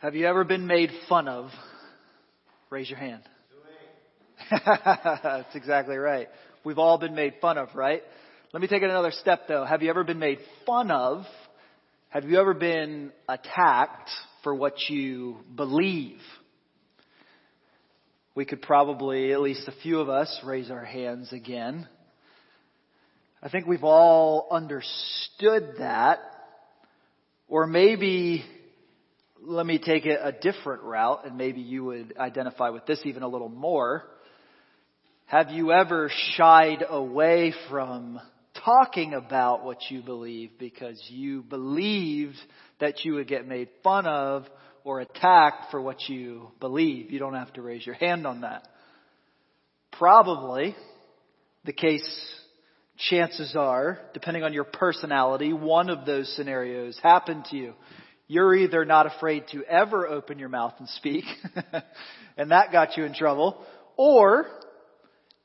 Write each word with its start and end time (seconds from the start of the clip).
Have 0.00 0.14
you 0.14 0.26
ever 0.26 0.44
been 0.44 0.66
made 0.66 0.90
fun 1.10 1.28
of? 1.28 1.50
Raise 2.70 2.88
your 2.88 2.98
hand. 2.98 3.22
That's 4.50 5.54
exactly 5.54 5.96
right. 5.96 6.26
We've 6.64 6.78
all 6.78 6.96
been 6.96 7.14
made 7.14 7.34
fun 7.42 7.58
of, 7.58 7.68
right? 7.74 8.02
Let 8.54 8.62
me 8.62 8.66
take 8.66 8.82
it 8.82 8.88
another 8.88 9.10
step 9.10 9.42
though. 9.46 9.62
Have 9.62 9.82
you 9.82 9.90
ever 9.90 10.02
been 10.02 10.18
made 10.18 10.38
fun 10.64 10.90
of? 10.90 11.26
Have 12.08 12.24
you 12.24 12.40
ever 12.40 12.54
been 12.54 13.12
attacked 13.28 14.08
for 14.42 14.54
what 14.54 14.72
you 14.88 15.36
believe? 15.54 16.16
We 18.34 18.46
could 18.46 18.62
probably, 18.62 19.34
at 19.34 19.42
least 19.42 19.68
a 19.68 19.74
few 19.82 20.00
of 20.00 20.08
us, 20.08 20.40
raise 20.42 20.70
our 20.70 20.82
hands 20.82 21.30
again. 21.30 21.86
I 23.42 23.50
think 23.50 23.66
we've 23.66 23.84
all 23.84 24.48
understood 24.50 25.74
that. 25.76 26.20
Or 27.48 27.66
maybe, 27.66 28.46
let 29.42 29.66
me 29.66 29.78
take 29.78 30.06
it 30.06 30.18
a 30.22 30.32
different 30.32 30.82
route, 30.82 31.26
and 31.26 31.36
maybe 31.36 31.60
you 31.60 31.84
would 31.84 32.14
identify 32.18 32.70
with 32.70 32.86
this 32.86 33.00
even 33.04 33.22
a 33.22 33.28
little 33.28 33.48
more. 33.48 34.04
Have 35.26 35.50
you 35.50 35.72
ever 35.72 36.10
shied 36.34 36.84
away 36.88 37.54
from 37.68 38.20
talking 38.64 39.14
about 39.14 39.64
what 39.64 39.78
you 39.88 40.02
believe 40.02 40.50
because 40.58 41.02
you 41.08 41.42
believed 41.42 42.36
that 42.80 43.04
you 43.04 43.14
would 43.14 43.28
get 43.28 43.46
made 43.46 43.68
fun 43.82 44.06
of 44.06 44.44
or 44.84 45.00
attacked 45.00 45.70
for 45.70 45.80
what 45.80 46.08
you 46.08 46.50
believe? 46.58 47.10
You 47.10 47.18
don't 47.18 47.34
have 47.34 47.52
to 47.54 47.62
raise 47.62 47.86
your 47.86 47.94
hand 47.94 48.26
on 48.26 48.42
that. 48.42 48.66
Probably 49.92 50.74
the 51.64 51.72
case 51.72 52.34
chances 53.08 53.54
are, 53.56 53.98
depending 54.12 54.42
on 54.42 54.52
your 54.52 54.64
personality, 54.64 55.52
one 55.52 55.90
of 55.90 56.04
those 56.04 56.34
scenarios 56.36 56.98
happened 57.02 57.44
to 57.50 57.56
you. 57.56 57.74
You're 58.30 58.54
either 58.54 58.84
not 58.84 59.06
afraid 59.06 59.48
to 59.50 59.64
ever 59.64 60.06
open 60.06 60.38
your 60.38 60.48
mouth 60.48 60.74
and 60.78 60.88
speak, 60.90 61.24
and 62.36 62.52
that 62.52 62.70
got 62.70 62.96
you 62.96 63.02
in 63.02 63.12
trouble, 63.12 63.60
or 63.96 64.46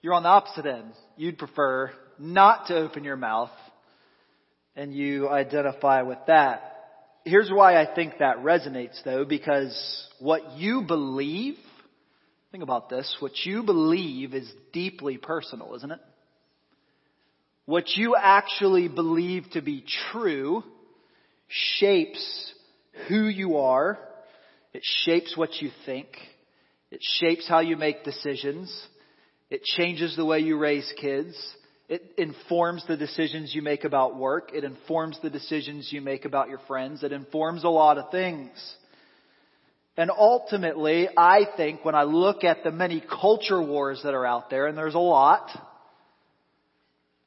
you're 0.03 0.13
on 0.13 0.21
the 0.21 0.29
opposite 0.29 0.67
end. 0.67 0.91
You'd 1.17 1.39
prefer 1.39 1.89
not 2.19 2.67
to 2.67 2.77
open 2.77 3.03
your 3.03 3.17
mouth, 3.17 3.49
and 4.75 4.93
you 4.93 5.27
identify 5.27 6.03
with 6.03 6.19
that. 6.27 6.75
Here's 7.23 7.49
why 7.49 7.81
I 7.81 7.91
think 7.91 8.19
that 8.19 8.43
resonates 8.43 9.03
though, 9.03 9.25
because 9.25 10.07
what 10.19 10.51
you 10.51 10.83
believe, 10.83 11.55
think 12.51 12.63
about 12.63 12.87
this, 12.87 13.17
what 13.19 13.31
you 13.45 13.63
believe 13.63 14.35
is 14.35 14.47
deeply 14.73 15.17
personal, 15.17 15.73
isn't 15.73 15.91
it? 15.91 16.01
What 17.65 17.85
you 17.95 18.15
actually 18.15 18.89
believe 18.89 19.45
to 19.53 19.63
be 19.63 19.83
true 20.11 20.63
shapes 21.47 22.51
who 23.07 23.27
you 23.27 23.57
are. 23.57 23.99
It 24.73 24.83
shapes 24.83 25.35
what 25.37 25.61
you 25.61 25.71
think. 25.85 26.07
It 26.91 26.99
shapes 27.01 27.47
how 27.47 27.59
you 27.59 27.77
make 27.77 28.03
decisions. 28.03 28.71
It 29.49 29.63
changes 29.63 30.15
the 30.15 30.25
way 30.25 30.39
you 30.39 30.57
raise 30.57 30.91
kids. 30.99 31.35
It 31.87 32.01
informs 32.17 32.83
the 32.87 32.97
decisions 32.97 33.53
you 33.53 33.61
make 33.61 33.83
about 33.83 34.17
work. 34.17 34.51
It 34.53 34.63
informs 34.63 35.19
the 35.21 35.29
decisions 35.29 35.89
you 35.91 36.01
make 36.01 36.25
about 36.25 36.49
your 36.49 36.59
friends. 36.67 37.03
It 37.03 37.11
informs 37.11 37.63
a 37.63 37.69
lot 37.69 37.97
of 37.97 38.11
things. 38.11 38.49
And 39.97 40.09
ultimately, 40.09 41.07
I 41.15 41.45
think 41.55 41.85
when 41.85 41.95
I 41.95 42.03
look 42.03 42.43
at 42.43 42.63
the 42.63 42.71
many 42.71 43.01
culture 43.01 43.61
wars 43.61 44.01
that 44.03 44.13
are 44.13 44.25
out 44.25 44.49
there, 44.49 44.67
and 44.67 44.77
there's 44.77 44.95
a 44.95 44.99
lot, 44.99 45.49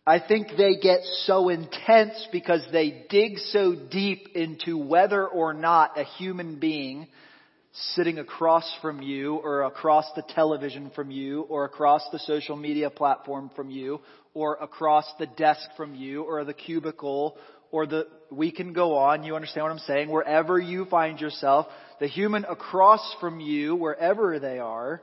I 0.09 0.21
think 0.27 0.53
they 0.57 0.77
get 0.77 1.01
so 1.25 1.51
intense 1.51 2.27
because 2.33 2.63
they 2.73 3.05
dig 3.11 3.37
so 3.51 3.75
deep 3.75 4.29
into 4.35 4.79
whether 4.79 5.29
or 5.29 5.53
not 5.53 6.01
a 6.01 6.05
human 6.05 6.59
being 6.59 7.09
sitting 7.95 8.19
across 8.19 8.75
from 8.81 9.03
you 9.03 9.35
or 9.35 9.65
across 9.65 10.11
the 10.17 10.23
television 10.23 10.91
from 10.95 11.11
you 11.11 11.43
or 11.43 11.67
across 11.67 12.09
the 12.11 12.19
social 12.21 12.57
media 12.57 12.89
platform 12.89 13.51
from 13.55 13.71
you 13.71 14.01
or 14.33 14.55
across 14.63 15.05
the 15.19 15.27
desk 15.27 15.61
from 15.77 15.95
you 15.95 16.23
or 16.23 16.43
the 16.43 16.55
cubicle 16.55 17.37
or 17.71 17.87
the, 17.87 18.07
we 18.31 18.51
can 18.51 18.73
go 18.73 18.97
on, 18.97 19.25
you 19.25 19.37
understand 19.37 19.65
what 19.65 19.73
I'm 19.73 19.79
saying, 19.81 20.09
wherever 20.11 20.59
you 20.59 20.87
find 20.87 21.21
yourself, 21.21 21.67
the 22.01 22.09
human 22.09 22.47
across 22.47 23.15
from 23.21 23.41
you, 23.41 23.77
wherever 23.77 24.39
they 24.39 24.59
are, 24.59 25.03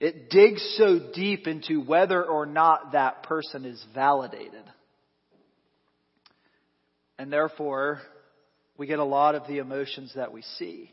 it 0.00 0.30
digs 0.30 0.76
so 0.78 1.00
deep 1.12 1.46
into 1.46 1.80
whether 1.80 2.24
or 2.24 2.46
not 2.46 2.92
that 2.92 3.24
person 3.24 3.64
is 3.64 3.84
validated. 3.94 4.64
And 7.18 7.32
therefore, 7.32 8.00
we 8.76 8.86
get 8.86 9.00
a 9.00 9.04
lot 9.04 9.34
of 9.34 9.46
the 9.48 9.58
emotions 9.58 10.12
that 10.14 10.32
we 10.32 10.42
see. 10.42 10.92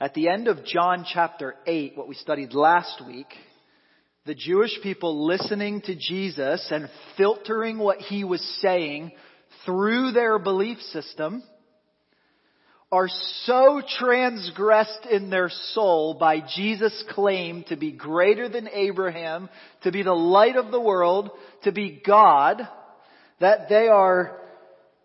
At 0.00 0.14
the 0.14 0.28
end 0.28 0.48
of 0.48 0.64
John 0.64 1.04
chapter 1.12 1.54
8, 1.66 1.96
what 1.96 2.08
we 2.08 2.14
studied 2.14 2.54
last 2.54 3.02
week, 3.06 3.28
the 4.24 4.34
Jewish 4.34 4.80
people 4.82 5.26
listening 5.26 5.82
to 5.82 5.94
Jesus 5.94 6.66
and 6.70 6.88
filtering 7.18 7.78
what 7.78 7.98
he 7.98 8.24
was 8.24 8.42
saying 8.62 9.12
through 9.66 10.12
their 10.12 10.38
belief 10.38 10.78
system 10.80 11.42
are 12.94 13.08
so 13.42 13.82
transgressed 13.98 15.04
in 15.10 15.28
their 15.28 15.50
soul 15.72 16.14
by 16.14 16.38
Jesus' 16.54 17.02
claim 17.10 17.64
to 17.64 17.74
be 17.74 17.90
greater 17.90 18.48
than 18.48 18.68
Abraham, 18.68 19.48
to 19.82 19.90
be 19.90 20.04
the 20.04 20.12
light 20.12 20.54
of 20.54 20.70
the 20.70 20.80
world, 20.80 21.30
to 21.64 21.72
be 21.72 22.00
God, 22.06 22.62
that 23.40 23.68
they 23.68 23.88
are 23.88 24.38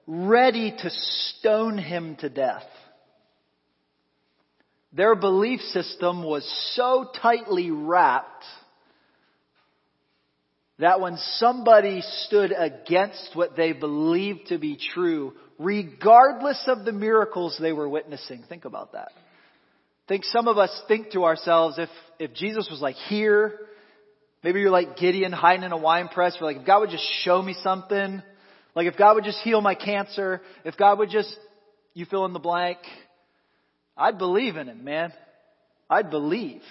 ready 0.06 0.70
to 0.70 0.90
stone 0.92 1.80
him 1.80 2.16
to 2.18 2.30
death. 2.30 2.62
Their 4.94 5.16
belief 5.16 5.60
system 5.60 6.24
was 6.24 6.48
so 6.76 7.10
tightly 7.20 7.72
wrapped 7.72 8.46
that 10.78 11.02
when 11.02 11.18
somebody 11.38 12.04
stood 12.28 12.54
against 12.56 13.32
what 13.34 13.56
they 13.56 13.74
believed 13.74 14.50
to 14.50 14.60
be 14.60 14.78
true, 14.94 15.34
regardless 15.60 16.64
of 16.68 16.86
the 16.86 16.94
miracles 16.94 17.58
they 17.62 17.74
were 17.74 17.88
witnessing. 17.88 18.44
Think 18.48 18.66
about 18.66 18.94
that. 18.94 19.10
Think 20.08 20.24
some 20.24 20.48
of 20.48 20.58
us 20.58 20.72
think 20.88 21.12
to 21.12 21.26
ourselves, 21.26 21.78
if, 21.78 21.90
if 22.18 22.34
Jesus 22.34 22.68
was 22.72 22.82
like 22.82 22.96
here, 22.96 23.60
maybe 24.44 24.62
you're 24.62 24.72
like 24.72 24.98
Gideon 24.98 25.32
hiding 25.32 25.64
in 25.64 25.72
a 25.72 25.78
wine 25.78 26.08
press, 26.08 26.36
you're 26.40 26.50
like, 26.50 26.62
if 26.62 26.66
God 26.66 26.80
would 26.80 26.90
just 26.90 27.08
show 27.22 27.42
me 27.42 27.56
something, 27.62 28.24
like 28.74 28.88
if 28.88 28.98
God 28.98 29.16
would 29.16 29.26
just 29.26 29.40
heal 29.40 29.62
my 29.62 29.76
cancer, 29.76 30.42
if 30.64 30.78
God 30.78 30.98
would 30.98 31.10
just, 31.10 31.36
you 31.94 32.06
fill 32.06 32.26
in 32.26 32.34
the 32.34 32.40
blank, 32.40 32.80
I'd 33.96 34.18
believe 34.18 34.56
in 34.56 34.68
him, 34.68 34.84
man. 34.84 35.14
I'd 35.90 36.10
believe. 36.10 36.62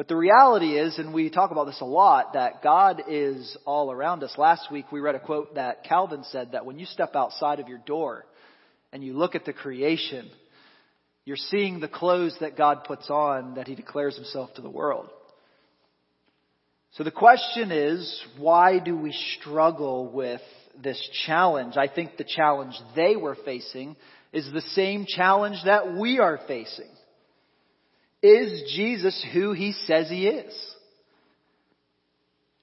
But 0.00 0.08
the 0.08 0.16
reality 0.16 0.78
is, 0.78 0.98
and 0.98 1.12
we 1.12 1.28
talk 1.28 1.50
about 1.50 1.66
this 1.66 1.82
a 1.82 1.84
lot, 1.84 2.32
that 2.32 2.62
God 2.62 3.02
is 3.06 3.54
all 3.66 3.92
around 3.92 4.22
us. 4.22 4.32
Last 4.38 4.72
week 4.72 4.90
we 4.90 4.98
read 4.98 5.14
a 5.14 5.20
quote 5.20 5.56
that 5.56 5.84
Calvin 5.84 6.24
said 6.30 6.52
that 6.52 6.64
when 6.64 6.78
you 6.78 6.86
step 6.86 7.14
outside 7.14 7.60
of 7.60 7.68
your 7.68 7.82
door 7.84 8.24
and 8.94 9.04
you 9.04 9.12
look 9.12 9.34
at 9.34 9.44
the 9.44 9.52
creation, 9.52 10.30
you're 11.26 11.36
seeing 11.36 11.80
the 11.80 11.86
clothes 11.86 12.34
that 12.40 12.56
God 12.56 12.84
puts 12.84 13.10
on 13.10 13.56
that 13.56 13.68
he 13.68 13.74
declares 13.74 14.16
himself 14.16 14.54
to 14.54 14.62
the 14.62 14.70
world. 14.70 15.10
So 16.92 17.04
the 17.04 17.10
question 17.10 17.70
is, 17.70 18.24
why 18.38 18.78
do 18.78 18.96
we 18.96 19.12
struggle 19.38 20.10
with 20.10 20.40
this 20.82 20.98
challenge? 21.26 21.76
I 21.76 21.88
think 21.88 22.16
the 22.16 22.24
challenge 22.24 22.72
they 22.96 23.16
were 23.16 23.36
facing 23.44 23.96
is 24.32 24.50
the 24.50 24.62
same 24.62 25.04
challenge 25.06 25.58
that 25.66 25.94
we 25.94 26.20
are 26.20 26.40
facing. 26.48 26.88
Is 28.22 28.72
Jesus 28.74 29.24
who 29.32 29.52
he 29.52 29.72
says 29.86 30.08
he 30.08 30.26
is? 30.26 30.54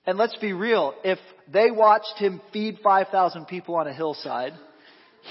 And 0.05 0.17
let's 0.17 0.37
be 0.37 0.53
real, 0.53 0.93
if 1.03 1.19
they 1.51 1.69
watched 1.71 2.17
him 2.17 2.39
feed 2.53 2.79
5,000 2.83 3.45
people 3.45 3.75
on 3.75 3.87
a 3.87 3.93
hillside, 3.93 4.53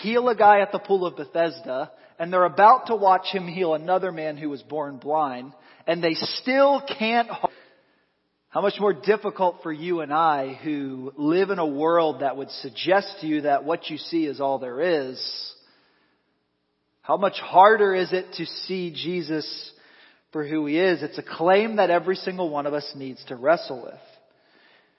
heal 0.02 0.28
a 0.28 0.36
guy 0.36 0.60
at 0.60 0.72
the 0.72 0.78
pool 0.78 1.06
of 1.06 1.16
Bethesda, 1.16 1.90
and 2.18 2.32
they're 2.32 2.44
about 2.44 2.88
to 2.88 2.96
watch 2.96 3.26
him 3.32 3.48
heal 3.48 3.74
another 3.74 4.12
man 4.12 4.36
who 4.36 4.50
was 4.50 4.62
born 4.62 4.98
blind, 4.98 5.52
and 5.86 6.02
they 6.02 6.14
still 6.14 6.82
can't 6.98 7.28
how 8.48 8.62
much 8.62 8.80
more 8.80 8.94
difficult 8.94 9.58
for 9.62 9.70
you 9.70 10.00
and 10.00 10.10
I 10.10 10.54
who 10.54 11.12
live 11.18 11.50
in 11.50 11.58
a 11.58 11.66
world 11.66 12.20
that 12.20 12.38
would 12.38 12.50
suggest 12.50 13.18
to 13.20 13.26
you 13.26 13.42
that 13.42 13.64
what 13.64 13.90
you 13.90 13.98
see 13.98 14.24
is 14.24 14.40
all 14.40 14.58
there 14.58 15.10
is. 15.10 15.54
How 17.02 17.18
much 17.18 17.34
harder 17.38 17.94
is 17.94 18.14
it 18.14 18.32
to 18.38 18.46
see 18.46 18.92
Jesus 18.92 19.72
for 20.36 20.46
who 20.46 20.66
he 20.66 20.78
is. 20.78 21.02
It's 21.02 21.16
a 21.16 21.22
claim 21.22 21.76
that 21.76 21.88
every 21.88 22.16
single 22.16 22.50
one 22.50 22.66
of 22.66 22.74
us 22.74 22.92
needs 22.94 23.24
to 23.28 23.36
wrestle 23.36 23.84
with. 23.84 24.00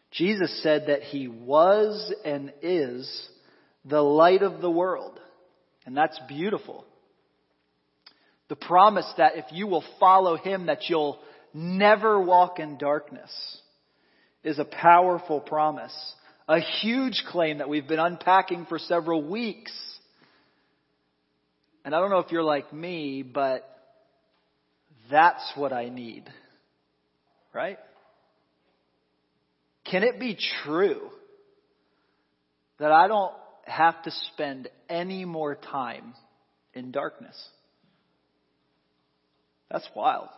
Jesus 0.10 0.64
said 0.64 0.86
that 0.88 1.04
he 1.04 1.28
was 1.28 2.12
and 2.26 2.52
is 2.64 3.30
the 3.86 4.02
light 4.02 4.42
of 4.42 4.62
the 4.62 4.72
world. 4.72 5.20
And 5.86 5.96
that's 5.96 6.20
beautiful. 6.28 6.86
The 8.50 8.56
promise 8.56 9.06
that 9.20 9.34
if 9.36 9.46
you 9.52 9.68
will 9.68 9.84
follow 10.00 10.38
him 10.38 10.66
that 10.66 10.90
you'll 10.90 11.20
never 11.54 12.20
walk 12.20 12.58
in 12.58 12.80
darkness 12.80 13.30
is 14.44 14.58
a 14.58 14.66
powerful 14.66 15.40
promise. 15.40 15.94
A 16.48 16.62
huge 16.82 17.26
claim 17.30 17.60
that 17.60 17.70
we've 17.70 17.88
been 17.88 18.00
unpacking 18.00 18.66
for 18.66 18.80
several 18.80 19.22
weeks. 19.22 19.72
And 21.86 21.94
I 21.94 22.00
don't 22.00 22.10
know 22.10 22.22
if 22.26 22.32
you're 22.32 22.42
like 22.42 22.74
me, 22.74 23.22
but 23.22 23.77
that's 25.10 25.52
what 25.56 25.74
I 25.74 25.90
need. 25.90 26.24
Right? 27.54 27.80
Can 29.90 30.04
it 30.04 30.20
be 30.20 30.38
true 30.64 31.10
that 32.80 32.92
I 32.92 33.08
don't 33.08 33.34
have 33.66 34.02
to 34.04 34.12
spend 34.34 34.70
any 34.90 35.26
more 35.26 35.56
time 35.56 36.14
in 36.74 36.92
darkness? 36.92 37.36
That's 39.72 39.88
wild. 39.96 40.30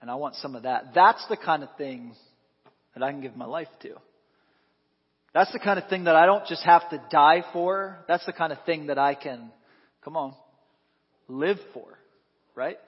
And 0.00 0.10
I 0.10 0.14
want 0.14 0.36
some 0.36 0.54
of 0.54 0.62
that. 0.62 0.94
That's 0.94 1.24
the 1.28 1.36
kind 1.36 1.62
of 1.62 1.68
thing 1.76 2.14
that 2.94 3.02
I 3.02 3.10
can 3.10 3.20
give 3.20 3.36
my 3.36 3.46
life 3.46 3.68
to. 3.82 3.94
That's 5.34 5.52
the 5.52 5.58
kind 5.58 5.78
of 5.78 5.88
thing 5.88 6.04
that 6.04 6.16
I 6.16 6.26
don't 6.26 6.46
just 6.46 6.64
have 6.64 6.88
to 6.90 7.02
die 7.10 7.44
for. 7.52 7.98
That's 8.08 8.24
the 8.26 8.32
kind 8.32 8.52
of 8.52 8.58
thing 8.64 8.86
that 8.86 8.98
I 8.98 9.14
can, 9.14 9.50
come 10.02 10.16
on, 10.16 10.34
live 11.28 11.58
for, 11.74 11.98
right? 12.54 12.78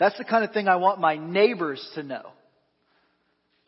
That's 0.00 0.16
the 0.16 0.24
kind 0.24 0.44
of 0.44 0.52
thing 0.52 0.66
I 0.66 0.76
want 0.76 0.98
my 0.98 1.16
neighbors 1.16 1.86
to 1.94 2.02
know. 2.02 2.22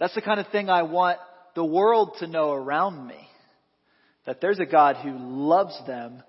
That's 0.00 0.14
the 0.14 0.23
kind 0.23 0.40
of 0.40 0.49
thing 0.49 0.70
I 0.70 0.82
want 0.82 1.19
the 1.55 1.64
world 1.64 2.17
to 2.20 2.26
know 2.26 2.52
around 2.52 3.06
me. 3.06 3.29
That 4.25 4.40
there's 4.40 4.58
a 4.58 4.67
God 4.67 4.96
who 4.96 5.14
loves 5.14 5.79
them, 5.87 6.23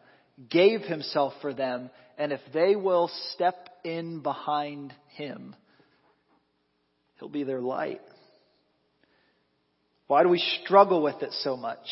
gave 0.50 0.81
himself 0.81 1.33
for 1.41 1.53
them, 1.53 1.89
and 2.17 2.33
if 2.33 2.41
they 2.53 2.75
will 2.75 3.09
step 3.31 3.69
in 3.85 4.21
behind 4.21 4.94
him, 5.15 5.55
he'll 7.19 7.29
be 7.29 7.45
their 7.45 7.61
light. 7.61 8.01
Why 10.07 10.23
do 10.23 10.29
we 10.29 10.44
struggle 10.63 11.01
with 11.01 11.21
it 11.23 11.31
so 11.41 11.56
much? 11.56 11.85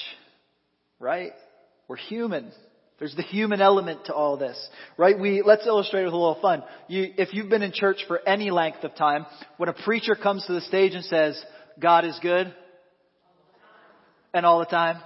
Right? 0.99 1.31
We're 1.87 1.95
human. 1.95 2.51
There's 3.01 3.15
the 3.15 3.24
human 3.24 3.62
element 3.62 4.06
to 4.06 4.13
all 4.13 4.38
this, 4.38 4.56
right? 4.95 5.19
We, 5.19 5.42
let's 5.42 5.65
illustrate 5.65 6.01
it 6.01 6.06
with 6.06 6.13
a 6.13 6.18
little 6.18 6.39
fun. 6.39 6.62
You, 6.88 7.12
if 7.18 7.33
you've 7.33 7.50
been 7.50 7.63
in 7.63 7.71
church 7.74 8.06
for 8.07 8.19
any 8.27 8.51
length 8.51 8.83
of 8.83 8.94
time, 8.94 9.25
when 9.57 9.69
a 9.69 9.74
preacher 9.74 10.13
comes 10.13 10.45
to 10.45 10.53
the 10.53 10.62
stage 10.62 10.94
and 10.94 11.03
says, 11.06 11.44
God 11.80 12.06
is 12.06 12.19
good, 12.21 12.53
and 14.36 14.45
all 14.45 14.59
the 14.59 14.65
time, 14.65 15.01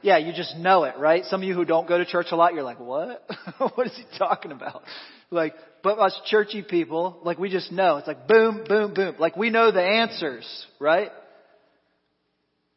yeah, 0.00 0.18
you 0.18 0.32
just 0.32 0.56
know 0.58 0.84
it, 0.84 0.96
right? 0.96 1.24
Some 1.24 1.42
of 1.42 1.48
you 1.48 1.54
who 1.54 1.64
don't 1.64 1.88
go 1.88 1.98
to 1.98 2.06
church 2.06 2.28
a 2.30 2.36
lot, 2.36 2.54
you're 2.54 2.62
like, 2.62 2.78
what? 2.78 3.28
what 3.74 3.88
is 3.88 3.96
he 3.96 4.04
talking 4.16 4.52
about? 4.52 4.84
Like, 5.32 5.54
but 5.82 5.98
us 5.98 6.16
churchy 6.26 6.62
people, 6.62 7.18
like 7.24 7.36
we 7.36 7.50
just 7.50 7.72
know. 7.72 7.96
It's 7.96 8.06
like 8.06 8.28
boom, 8.28 8.62
boom, 8.68 8.94
boom. 8.94 9.16
Like 9.18 9.36
we 9.36 9.50
know 9.50 9.72
the 9.72 9.82
answers, 9.82 10.46
right? 10.78 11.10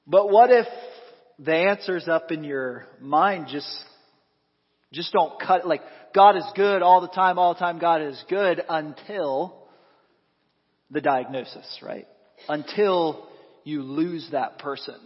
But 0.08 0.32
what 0.32 0.50
if 0.50 0.66
the 1.38 1.54
answers 1.54 2.08
up 2.08 2.32
in 2.32 2.44
your 2.44 2.88
mind 3.00 3.46
just, 3.52 3.68
just 4.94 5.14
don't 5.14 5.40
cut, 5.40 5.68
like, 5.68 5.82
God 6.14 6.36
is 6.36 6.46
good 6.56 6.82
all 6.82 7.02
the 7.02 7.08
time, 7.08 7.40
all 7.40 7.54
the 7.54 7.60
time 7.60 7.80
God 7.80 8.02
is 8.02 8.22
good 8.30 8.62
until 8.68 9.68
the 10.90 11.02
diagnosis, 11.02 11.80
right? 11.82 12.08
Until 12.50 13.28
you 13.64 13.84
lose 13.84 14.28
that 14.32 14.60
person. 14.60 15.00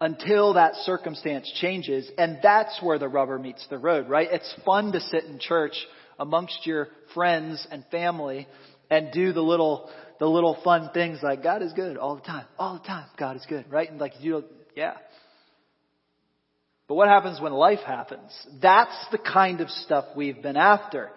Until 0.00 0.54
that 0.54 0.74
circumstance 0.84 1.50
changes. 1.60 2.10
And 2.18 2.38
that's 2.42 2.78
where 2.82 2.98
the 2.98 3.08
rubber 3.08 3.38
meets 3.38 3.66
the 3.68 3.78
road, 3.78 4.08
right? 4.08 4.28
It's 4.30 4.54
fun 4.66 4.92
to 4.92 5.00
sit 5.00 5.24
in 5.24 5.38
church 5.38 5.74
amongst 6.18 6.66
your 6.66 6.88
friends 7.14 7.66
and 7.70 7.84
family 7.90 8.46
and 8.90 9.10
do 9.12 9.32
the 9.32 9.40
little 9.40 9.90
the 10.18 10.26
little 10.28 10.56
fun 10.62 10.90
things 10.94 11.18
like 11.20 11.42
God 11.42 11.62
is 11.62 11.72
good 11.72 11.96
all 11.96 12.14
the 12.14 12.22
time, 12.22 12.46
all 12.56 12.74
the 12.74 12.86
time. 12.86 13.06
God 13.18 13.34
is 13.34 13.44
good, 13.48 13.64
right? 13.68 13.90
And 13.90 13.98
like 13.98 14.12
you, 14.20 14.30
know, 14.30 14.44
yeah. 14.76 14.94
But 16.92 16.96
what 16.96 17.08
happens 17.08 17.40
when 17.40 17.54
life 17.54 17.78
happens? 17.86 18.30
That's 18.60 18.94
the 19.10 19.16
kind 19.16 19.62
of 19.62 19.70
stuff 19.70 20.04
we've 20.14 20.42
been 20.42 20.58
after. 20.58 21.08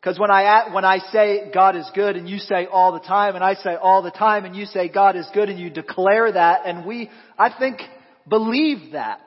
Because 0.00 0.18
when 0.18 0.30
I 0.30 0.72
when 0.72 0.86
I 0.86 1.00
say 1.12 1.50
God 1.52 1.76
is 1.76 1.86
good 1.94 2.16
and 2.16 2.26
you 2.26 2.38
say 2.38 2.64
all 2.64 2.94
the 2.94 3.06
time 3.06 3.34
and 3.34 3.44
I 3.44 3.52
say 3.56 3.74
all 3.74 4.02
the 4.02 4.10
time 4.10 4.46
and 4.46 4.56
you 4.56 4.64
say 4.64 4.88
God 4.88 5.14
is 5.14 5.28
good 5.34 5.50
and 5.50 5.58
you 5.58 5.68
declare 5.68 6.32
that 6.32 6.62
and 6.64 6.86
we 6.86 7.10
I 7.38 7.54
think 7.58 7.82
believe 8.26 8.92
that. 8.92 9.20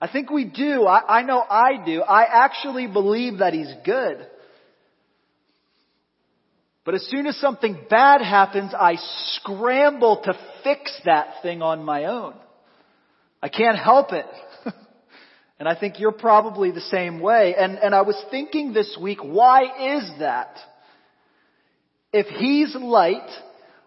I 0.00 0.10
think 0.10 0.30
we 0.30 0.46
do. 0.46 0.86
I, 0.86 1.18
I 1.18 1.22
know 1.22 1.40
I 1.40 1.84
do. 1.84 2.00
I 2.00 2.24
actually 2.46 2.86
believe 2.86 3.40
that 3.40 3.52
He's 3.52 3.74
good. 3.84 4.26
But 6.86 6.94
as 6.94 7.06
soon 7.10 7.26
as 7.26 7.36
something 7.36 7.78
bad 7.90 8.22
happens, 8.22 8.72
I 8.72 8.96
scramble 9.34 10.22
to 10.24 10.32
fix 10.62 10.98
that 11.04 11.42
thing 11.42 11.60
on 11.60 11.84
my 11.84 12.06
own. 12.06 12.36
I 13.42 13.50
can't 13.50 13.78
help 13.78 14.14
it. 14.14 14.24
And 15.58 15.68
I 15.68 15.78
think 15.78 16.00
you're 16.00 16.12
probably 16.12 16.70
the 16.70 16.80
same 16.80 17.20
way. 17.20 17.54
And, 17.56 17.78
and 17.78 17.94
I 17.94 18.02
was 18.02 18.20
thinking 18.30 18.72
this 18.72 18.98
week, 19.00 19.18
why 19.22 19.98
is 19.98 20.10
that? 20.18 20.56
If 22.12 22.26
He's 22.26 22.74
light, 22.74 23.28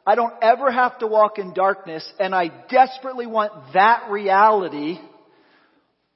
I 0.05 0.15
don't 0.15 0.33
ever 0.41 0.71
have 0.71 0.99
to 0.99 1.07
walk 1.07 1.37
in 1.37 1.53
darkness, 1.53 2.09
and 2.19 2.33
I 2.33 2.49
desperately 2.69 3.27
want 3.27 3.73
that 3.73 4.09
reality. 4.09 4.99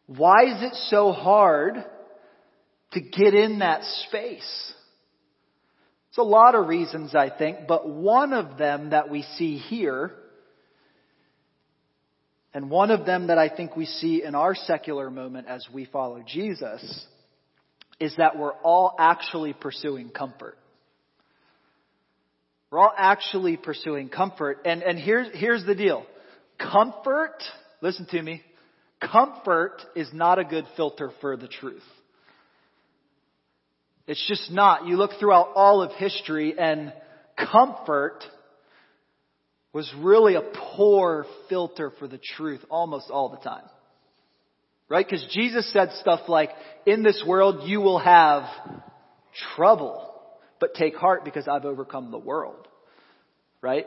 Why 0.07 0.45
is 0.45 0.63
it 0.63 0.74
so 0.89 1.12
hard 1.12 1.75
to 2.94 3.01
get 3.01 3.33
in 3.33 3.59
that 3.59 3.83
space? 4.07 4.74
It's 6.09 6.18
a 6.18 6.24
lot 6.24 6.56
of 6.56 6.68
reasons, 6.68 7.15
I 7.15 7.30
think, 7.30 7.68
but 7.68 7.88
one 7.88 8.33
of 8.33 8.57
them 8.57 8.89
that 8.89 9.09
we 9.09 9.24
see 9.38 9.57
here, 9.57 10.12
and 12.53 12.69
one 12.69 12.92
of 12.92 13.06
them 13.06 13.27
that 13.27 13.38
I 13.38 13.50
think 13.50 13.75
we 13.75 13.86
see 13.86 14.24
in 14.24 14.36
our 14.36 14.56
secular 14.56 15.09
moment 15.09 15.48
as 15.48 15.65
we 15.74 15.86
follow 15.86 16.21
Jesus, 16.25 17.06
is 18.00 18.13
that 18.18 18.38
we're 18.38 18.53
all 18.53 18.95
actually 19.00 19.53
pursuing 19.53 20.09
comfort. 20.09 20.57
We're 22.71 22.80
all 22.80 22.94
actually 22.98 23.57
pursuing 23.57 24.09
comfort. 24.09 24.59
And, 24.65 24.81
and 24.81 24.98
here's, 24.98 25.27
here's 25.33 25.65
the 25.65 25.75
deal. 25.75 26.06
Comfort, 26.57 27.36
listen 27.81 28.06
to 28.07 28.21
me, 28.21 28.42
comfort 29.00 29.81
is 29.95 30.09
not 30.13 30.39
a 30.39 30.44
good 30.44 30.65
filter 30.75 31.12
for 31.21 31.38
the 31.38 31.48
truth. 31.48 31.83
It's 34.07 34.25
just 34.27 34.51
not. 34.51 34.88
You 34.88 34.98
look 34.98 35.12
throughout 35.19 35.51
all 35.56 35.81
of 35.81 35.92
history 35.94 36.56
and 36.57 36.92
comfort 37.38 38.24
was 39.73 39.91
really 40.00 40.35
a 40.35 40.41
poor 40.75 41.25
filter 41.47 41.91
for 42.00 42.07
the 42.07 42.18
truth 42.18 42.62
almost 42.69 43.09
all 43.09 43.29
the 43.29 43.38
time. 43.38 43.63
Right? 44.89 45.06
Because 45.06 45.25
Jesus 45.31 45.71
said 45.71 45.91
stuff 46.01 46.21
like, 46.27 46.50
in 46.85 47.03
this 47.03 47.23
world 47.25 47.69
you 47.69 47.79
will 47.79 48.00
have 48.00 48.44
trouble, 49.55 50.13
but 50.60 50.74
take 50.74 50.96
heart 50.96 51.24
because 51.24 51.48
I've 51.48 51.63
overcome 51.63 52.12
the 52.12 52.17
world. 52.17 52.67
Right? 53.62 53.86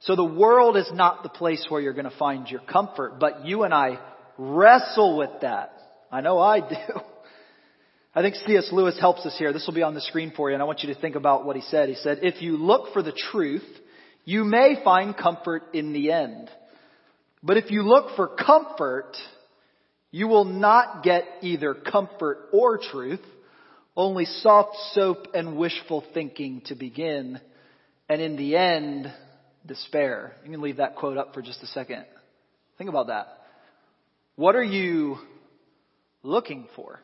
So 0.00 0.14
the 0.14 0.24
world 0.24 0.76
is 0.76 0.90
not 0.92 1.22
the 1.22 1.28
place 1.28 1.66
where 1.68 1.80
you're 1.80 1.94
going 1.94 2.10
to 2.10 2.16
find 2.18 2.48
your 2.48 2.60
comfort, 2.60 3.18
but 3.18 3.44
you 3.46 3.64
and 3.64 3.74
I 3.74 3.98
wrestle 4.38 5.16
with 5.16 5.30
that. 5.40 5.72
I 6.12 6.20
know 6.20 6.38
I 6.38 6.60
do. 6.60 6.76
I 8.14 8.22
think 8.22 8.36
C.S. 8.46 8.68
Lewis 8.70 8.96
helps 9.00 9.26
us 9.26 9.34
here. 9.36 9.52
This 9.52 9.66
will 9.66 9.74
be 9.74 9.82
on 9.82 9.94
the 9.94 10.00
screen 10.00 10.32
for 10.36 10.48
you, 10.48 10.54
and 10.54 10.62
I 10.62 10.66
want 10.66 10.84
you 10.84 10.94
to 10.94 11.00
think 11.00 11.16
about 11.16 11.44
what 11.44 11.56
he 11.56 11.62
said. 11.62 11.88
He 11.88 11.96
said, 11.96 12.20
If 12.22 12.42
you 12.42 12.56
look 12.56 12.92
for 12.92 13.02
the 13.02 13.12
truth, 13.32 13.64
you 14.24 14.44
may 14.44 14.80
find 14.82 15.16
comfort 15.16 15.62
in 15.72 15.92
the 15.92 16.12
end. 16.12 16.50
But 17.42 17.58
if 17.58 17.70
you 17.70 17.82
look 17.82 18.16
for 18.16 18.28
comfort, 18.28 19.12
you 20.10 20.28
will 20.28 20.44
not 20.44 21.02
get 21.02 21.24
either 21.42 21.74
comfort 21.74 22.48
or 22.52 22.78
truth, 22.78 23.20
only 23.96 24.24
soft 24.24 24.76
soap 24.92 25.28
and 25.34 25.56
wishful 25.56 26.04
thinking 26.14 26.62
to 26.66 26.74
begin, 26.74 27.40
and 28.08 28.20
in 28.20 28.36
the 28.36 28.56
end, 28.56 29.12
despair. 29.66 30.32
You 30.44 30.50
can 30.50 30.60
leave 30.60 30.78
that 30.78 30.96
quote 30.96 31.18
up 31.18 31.34
for 31.34 31.42
just 31.42 31.62
a 31.62 31.66
second. 31.66 32.04
Think 32.78 32.90
about 32.90 33.08
that. 33.08 33.26
What 34.36 34.56
are 34.56 34.64
you 34.64 35.16
looking 36.22 36.66
for? 36.74 37.00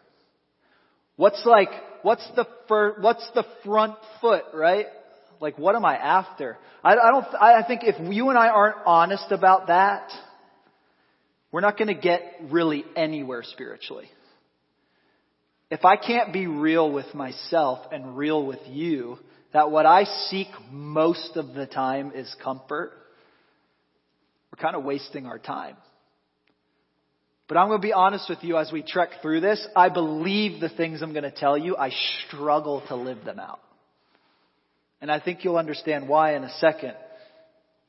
What's 1.16 1.42
like, 1.44 1.70
what's 2.02 2.26
the 2.34 2.46
fir- 2.66 2.96
what's 3.00 3.28
the 3.34 3.44
front 3.64 3.96
foot, 4.20 4.44
right? 4.54 4.86
Like, 5.40 5.58
what 5.58 5.74
am 5.74 5.84
I 5.84 5.96
after? 5.96 6.58
I, 6.84 6.92
I 6.92 7.10
don't, 7.10 7.26
I 7.40 7.64
think 7.66 7.80
if 7.82 7.96
you 8.12 8.28
and 8.28 8.38
I 8.38 8.48
aren't 8.48 8.76
honest 8.84 9.32
about 9.32 9.68
that, 9.68 10.10
we're 11.50 11.62
not 11.62 11.78
going 11.78 11.88
to 11.88 12.00
get 12.00 12.22
really 12.50 12.84
anywhere 12.94 13.42
spiritually. 13.42 14.08
If 15.70 15.84
I 15.84 15.96
can't 15.96 16.32
be 16.32 16.46
real 16.46 16.90
with 16.92 17.14
myself 17.14 17.78
and 17.90 18.16
real 18.16 18.44
with 18.44 18.60
you, 18.68 19.18
that 19.52 19.70
what 19.70 19.86
I 19.86 20.04
seek 20.28 20.48
most 20.70 21.36
of 21.36 21.54
the 21.54 21.66
time 21.66 22.12
is 22.14 22.32
comfort, 22.42 22.92
we're 24.52 24.62
kind 24.62 24.76
of 24.76 24.84
wasting 24.84 25.26
our 25.26 25.38
time. 25.38 25.76
But 27.48 27.56
I'm 27.56 27.68
going 27.68 27.80
to 27.80 27.86
be 27.86 27.92
honest 27.92 28.28
with 28.28 28.38
you 28.42 28.58
as 28.58 28.70
we 28.70 28.82
trek 28.82 29.22
through 29.22 29.40
this. 29.40 29.66
I 29.74 29.88
believe 29.88 30.60
the 30.60 30.68
things 30.68 31.02
I'm 31.02 31.12
going 31.12 31.24
to 31.24 31.32
tell 31.32 31.56
you. 31.56 31.76
I 31.76 31.90
struggle 32.28 32.82
to 32.88 32.94
live 32.94 33.24
them 33.24 33.40
out. 33.40 33.58
And 35.00 35.10
I 35.10 35.18
think 35.20 35.44
you'll 35.44 35.56
understand 35.56 36.08
why 36.08 36.36
in 36.36 36.44
a 36.44 36.50
second. 36.58 36.94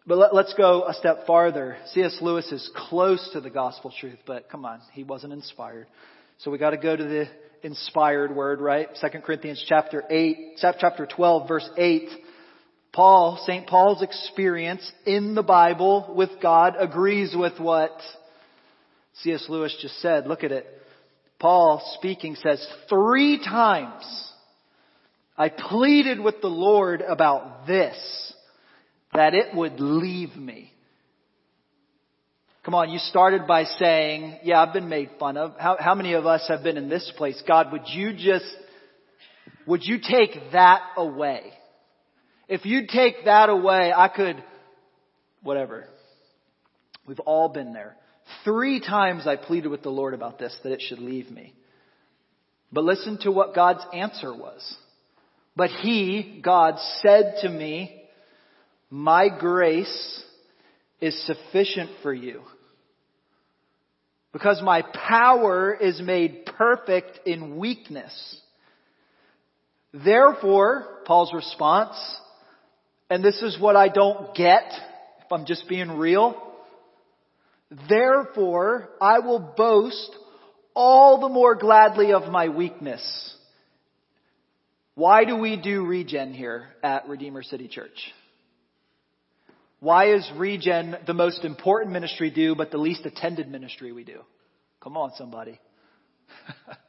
But 0.07 0.17
let, 0.17 0.45
us 0.45 0.53
go 0.57 0.85
a 0.87 0.93
step 0.93 1.27
farther. 1.27 1.77
C.S. 1.93 2.17
Lewis 2.21 2.51
is 2.51 2.69
close 2.75 3.29
to 3.33 3.41
the 3.41 3.49
gospel 3.49 3.93
truth, 3.99 4.17
but 4.25 4.49
come 4.49 4.65
on, 4.65 4.79
he 4.93 5.03
wasn't 5.03 5.33
inspired. 5.33 5.87
So 6.39 6.49
we 6.49 6.57
got 6.57 6.71
to 6.71 6.77
go 6.77 6.95
to 6.95 7.03
the 7.03 7.27
inspired 7.61 8.35
word, 8.35 8.61
right? 8.61 8.87
2 8.99 9.19
Corinthians 9.19 9.63
chapter 9.67 10.03
8, 10.09 10.57
chapter 10.59 11.05
12 11.05 11.47
verse 11.47 11.69
8. 11.77 12.09
Paul, 12.93 13.41
St. 13.45 13.67
Paul's 13.67 14.01
experience 14.01 14.91
in 15.05 15.35
the 15.35 15.43
Bible 15.43 16.13
with 16.15 16.29
God 16.41 16.75
agrees 16.77 17.33
with 17.35 17.57
what 17.59 17.91
C.S. 19.21 19.45
Lewis 19.47 19.77
just 19.81 20.01
said. 20.01 20.27
Look 20.27 20.43
at 20.43 20.51
it. 20.51 20.65
Paul 21.39 21.81
speaking 21.97 22.35
says, 22.35 22.65
three 22.89 23.37
times 23.37 24.03
I 25.41 25.49
pleaded 25.49 26.19
with 26.19 26.39
the 26.41 26.49
Lord 26.49 27.01
about 27.01 27.65
this, 27.65 27.97
that 29.11 29.33
it 29.33 29.55
would 29.55 29.79
leave 29.79 30.35
me. 30.35 30.71
Come 32.63 32.75
on, 32.75 32.91
you 32.91 32.99
started 32.99 33.47
by 33.47 33.63
saying, 33.63 34.37
yeah, 34.43 34.61
I've 34.61 34.71
been 34.71 34.87
made 34.87 35.09
fun 35.19 35.37
of. 35.37 35.55
How, 35.57 35.77
how 35.79 35.95
many 35.95 36.13
of 36.13 36.27
us 36.27 36.45
have 36.47 36.61
been 36.61 36.77
in 36.77 36.89
this 36.89 37.11
place? 37.17 37.41
God, 37.47 37.71
would 37.71 37.87
you 37.87 38.13
just, 38.13 38.45
would 39.65 39.81
you 39.83 39.97
take 39.97 40.51
that 40.51 40.83
away? 40.95 41.51
If 42.47 42.67
you'd 42.67 42.89
take 42.89 43.25
that 43.25 43.49
away, 43.49 43.91
I 43.91 44.09
could, 44.09 44.43
whatever. 45.41 45.87
We've 47.07 47.19
all 47.21 47.49
been 47.49 47.73
there. 47.73 47.95
Three 48.43 48.79
times 48.79 49.25
I 49.25 49.37
pleaded 49.37 49.69
with 49.69 49.81
the 49.81 49.89
Lord 49.89 50.13
about 50.13 50.37
this, 50.37 50.55
that 50.61 50.71
it 50.71 50.83
should 50.87 50.99
leave 50.99 51.31
me. 51.31 51.55
But 52.71 52.83
listen 52.83 53.17
to 53.23 53.31
what 53.31 53.55
God's 53.55 53.83
answer 53.91 54.31
was. 54.31 54.77
But 55.55 55.69
He, 55.69 56.39
God, 56.43 56.75
said 57.01 57.37
to 57.41 57.49
me, 57.49 58.03
My 58.89 59.29
grace 59.29 60.23
is 60.99 61.25
sufficient 61.25 61.89
for 62.01 62.13
you. 62.13 62.41
Because 64.33 64.61
my 64.63 64.81
power 64.81 65.73
is 65.73 66.01
made 66.01 66.45
perfect 66.45 67.27
in 67.27 67.57
weakness. 67.57 68.41
Therefore, 69.93 70.99
Paul's 71.05 71.33
response, 71.33 71.97
and 73.09 73.21
this 73.23 73.41
is 73.41 73.59
what 73.59 73.75
I 73.75 73.89
don't 73.89 74.33
get, 74.33 74.63
if 75.25 75.31
I'm 75.31 75.45
just 75.45 75.67
being 75.67 75.89
real, 75.97 76.41
therefore 77.89 78.89
I 79.01 79.19
will 79.19 79.53
boast 79.57 80.11
all 80.73 81.19
the 81.19 81.27
more 81.27 81.55
gladly 81.55 82.13
of 82.13 82.31
my 82.31 82.47
weakness. 82.47 83.35
Why 84.95 85.23
do 85.23 85.37
we 85.37 85.55
do 85.57 85.85
regen 85.85 86.33
here 86.33 86.69
at 86.83 87.07
Redeemer 87.07 87.43
City 87.43 87.67
Church? 87.67 88.11
Why 89.79 90.13
is 90.13 90.29
regen 90.35 90.95
the 91.07 91.13
most 91.13 91.43
important 91.43 91.93
ministry 91.93 92.29
we 92.29 92.35
do, 92.35 92.55
but 92.55 92.71
the 92.71 92.77
least 92.77 93.05
attended 93.05 93.49
ministry 93.49 93.91
we 93.91 94.03
do? 94.03 94.19
Come 94.81 94.97
on, 94.97 95.11
somebody. 95.17 95.59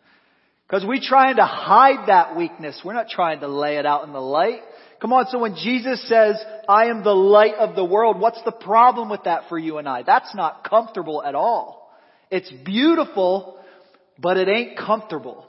Because 0.73 0.87
we're 0.87 1.03
trying 1.03 1.37
to 1.37 1.45
hide 1.45 2.09
that 2.09 2.35
weakness. 2.35 2.81
We're 2.83 2.95
not 2.95 3.11
trying 3.11 3.41
to 3.41 3.47
lay 3.47 3.77
it 3.77 3.85
out 3.85 4.07
in 4.07 4.15
the 4.15 4.23
light. 4.23 4.61
Come 5.03 5.13
on, 5.13 5.27
so 5.27 5.39
when 5.39 5.55
Jesus 5.55 6.03
says, 6.09 6.43
I 6.67 6.87
am 6.87 7.05
the 7.05 7.15
light 7.15 7.57
of 7.57 7.77
the 7.77 7.85
world, 7.85 8.19
what's 8.19 8.43
the 8.45 8.53
problem 8.53 9.11
with 9.11 9.25
that 9.25 9.51
for 9.51 9.59
you 9.59 9.77
and 9.77 9.87
I? 9.87 10.03
That's 10.03 10.35
not 10.35 10.67
comfortable 10.67 11.23
at 11.23 11.35
all. 11.35 11.95
It's 12.31 12.51
beautiful, 12.65 13.59
but 14.19 14.39
it 14.39 14.49
ain't 14.49 14.79
comfortable. 14.79 15.45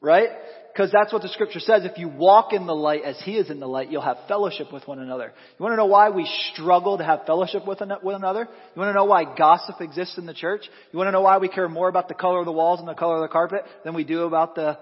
Right? 0.00 0.28
Because 0.74 0.90
that's 0.90 1.12
what 1.12 1.22
the 1.22 1.28
scripture 1.28 1.60
says. 1.60 1.84
If 1.84 1.98
you 1.98 2.08
walk 2.08 2.52
in 2.52 2.66
the 2.66 2.74
light 2.74 3.02
as 3.04 3.16
he 3.24 3.36
is 3.36 3.48
in 3.48 3.60
the 3.60 3.66
light, 3.66 3.92
you'll 3.92 4.02
have 4.02 4.16
fellowship 4.26 4.72
with 4.72 4.84
one 4.88 4.98
another. 4.98 5.26
You 5.26 5.62
want 5.62 5.72
to 5.74 5.76
know 5.76 5.86
why 5.86 6.10
we 6.10 6.28
struggle 6.52 6.98
to 6.98 7.04
have 7.04 7.20
fellowship 7.26 7.64
with 7.64 7.80
one 7.80 8.16
another? 8.16 8.40
You 8.40 8.80
want 8.80 8.88
to 8.88 8.92
know 8.92 9.04
why 9.04 9.36
gossip 9.36 9.80
exists 9.80 10.18
in 10.18 10.26
the 10.26 10.34
church? 10.34 10.62
You 10.92 10.98
want 10.98 11.06
to 11.06 11.12
know 11.12 11.20
why 11.20 11.38
we 11.38 11.48
care 11.48 11.68
more 11.68 11.88
about 11.88 12.08
the 12.08 12.14
color 12.14 12.40
of 12.40 12.44
the 12.44 12.52
walls 12.52 12.80
and 12.80 12.88
the 12.88 12.94
color 12.94 13.18
of 13.18 13.22
the 13.22 13.32
carpet 13.32 13.62
than 13.84 13.94
we 13.94 14.02
do 14.02 14.22
about 14.24 14.56
the 14.56 14.76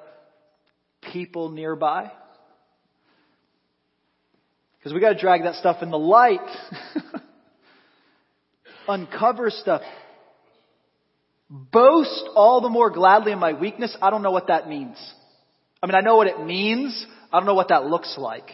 people 1.12 1.50
nearby? 1.50 2.10
Because 4.78 4.94
we 4.94 5.00
got 5.00 5.12
to 5.12 5.20
drag 5.20 5.42
that 5.42 5.56
stuff 5.56 5.82
in 5.82 5.90
the 5.90 5.98
light. 5.98 6.40
Uncover 8.88 9.50
stuff. 9.50 9.82
Boast 11.50 12.30
all 12.34 12.62
the 12.62 12.70
more 12.70 12.88
gladly 12.88 13.32
in 13.32 13.38
my 13.38 13.52
weakness. 13.52 13.94
I 14.00 14.08
don't 14.08 14.22
know 14.22 14.30
what 14.30 14.46
that 14.46 14.70
means. 14.70 14.96
I 15.82 15.86
mean, 15.86 15.94
I 15.94 16.00
know 16.00 16.16
what 16.16 16.28
it 16.28 16.40
means. 16.44 17.06
I 17.32 17.38
don't 17.38 17.46
know 17.46 17.54
what 17.54 17.68
that 17.68 17.86
looks 17.86 18.14
like. 18.16 18.48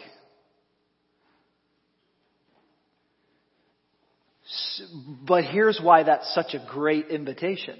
But 5.27 5.43
here's 5.43 5.79
why 5.81 6.03
that's 6.03 6.33
such 6.33 6.53
a 6.53 6.65
great 6.67 7.07
invitation. 7.09 7.77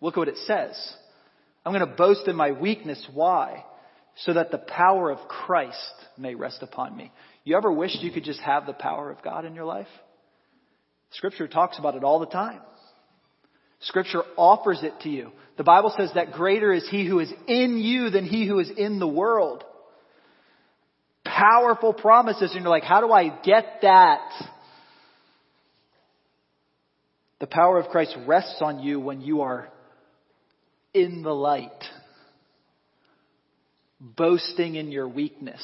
Look 0.00 0.14
at 0.14 0.18
what 0.18 0.28
it 0.28 0.38
says. 0.38 0.76
I'm 1.64 1.72
going 1.72 1.88
to 1.88 1.96
boast 1.96 2.26
in 2.26 2.34
my 2.34 2.52
weakness. 2.52 3.06
Why? 3.12 3.64
So 4.16 4.32
that 4.32 4.50
the 4.50 4.58
power 4.58 5.10
of 5.10 5.28
Christ 5.28 5.94
may 6.16 6.34
rest 6.34 6.62
upon 6.62 6.96
me. 6.96 7.12
You 7.44 7.56
ever 7.56 7.70
wished 7.70 8.02
you 8.02 8.10
could 8.10 8.24
just 8.24 8.40
have 8.40 8.66
the 8.66 8.72
power 8.72 9.10
of 9.10 9.22
God 9.22 9.44
in 9.44 9.54
your 9.54 9.64
life? 9.64 9.86
Scripture 11.12 11.46
talks 11.46 11.78
about 11.78 11.94
it 11.94 12.04
all 12.04 12.18
the 12.18 12.26
time. 12.26 12.60
Scripture 13.80 14.22
offers 14.36 14.82
it 14.82 14.94
to 15.02 15.08
you. 15.08 15.30
The 15.56 15.64
Bible 15.64 15.92
says 15.96 16.10
that 16.14 16.32
greater 16.32 16.72
is 16.72 16.88
He 16.88 17.06
who 17.06 17.20
is 17.20 17.32
in 17.46 17.78
you 17.78 18.10
than 18.10 18.24
He 18.24 18.46
who 18.46 18.58
is 18.58 18.70
in 18.76 18.98
the 18.98 19.08
world. 19.08 19.64
Powerful 21.24 21.92
promises, 21.92 22.52
and 22.52 22.62
you're 22.62 22.70
like, 22.70 22.84
how 22.84 23.00
do 23.00 23.12
I 23.12 23.28
get 23.42 23.80
that? 23.82 24.30
The 27.40 27.46
power 27.46 27.78
of 27.78 27.88
Christ 27.88 28.16
rests 28.26 28.58
on 28.60 28.80
you 28.80 28.98
when 28.98 29.20
you 29.20 29.42
are 29.42 29.68
in 30.92 31.22
the 31.22 31.34
light, 31.34 31.84
boasting 34.00 34.74
in 34.74 34.90
your 34.90 35.08
weakness 35.08 35.62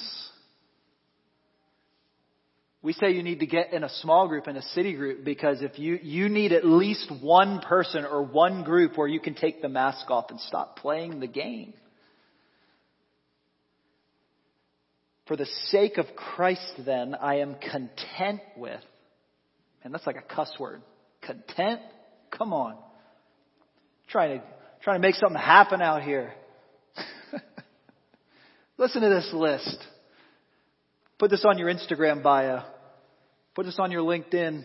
we 2.84 2.92
say 2.92 3.12
you 3.12 3.22
need 3.22 3.40
to 3.40 3.46
get 3.46 3.72
in 3.72 3.82
a 3.82 3.88
small 3.88 4.28
group, 4.28 4.46
in 4.46 4.58
a 4.58 4.62
city 4.74 4.92
group, 4.92 5.24
because 5.24 5.62
if 5.62 5.78
you, 5.78 5.98
you 6.02 6.28
need 6.28 6.52
at 6.52 6.66
least 6.66 7.10
one 7.22 7.60
person 7.60 8.04
or 8.04 8.22
one 8.22 8.62
group 8.62 8.98
where 8.98 9.08
you 9.08 9.20
can 9.20 9.34
take 9.34 9.62
the 9.62 9.70
mask 9.70 10.10
off 10.10 10.26
and 10.28 10.38
stop 10.38 10.78
playing 10.78 11.18
the 11.18 11.26
game. 11.26 11.72
For 15.26 15.34
the 15.34 15.46
sake 15.70 15.96
of 15.96 16.04
Christ, 16.14 16.74
then, 16.84 17.14
I 17.14 17.36
am 17.36 17.54
content 17.54 18.42
with, 18.54 18.82
and 19.82 19.94
that's 19.94 20.06
like 20.06 20.16
a 20.16 20.34
cuss 20.34 20.52
word. 20.60 20.82
Content? 21.22 21.80
Come 22.36 22.52
on. 22.52 22.76
trying 24.10 24.40
to, 24.40 24.44
trying 24.82 25.00
to 25.00 25.08
make 25.08 25.14
something 25.14 25.40
happen 25.40 25.80
out 25.80 26.02
here. 26.02 26.34
Listen 28.76 29.00
to 29.00 29.08
this 29.08 29.30
list. 29.32 29.78
Put 31.18 31.30
this 31.30 31.46
on 31.48 31.56
your 31.56 31.72
Instagram 31.72 32.22
bio. 32.22 32.64
Put 33.54 33.66
this 33.66 33.78
on 33.78 33.92
your 33.92 34.02
LinkedIn. 34.02 34.64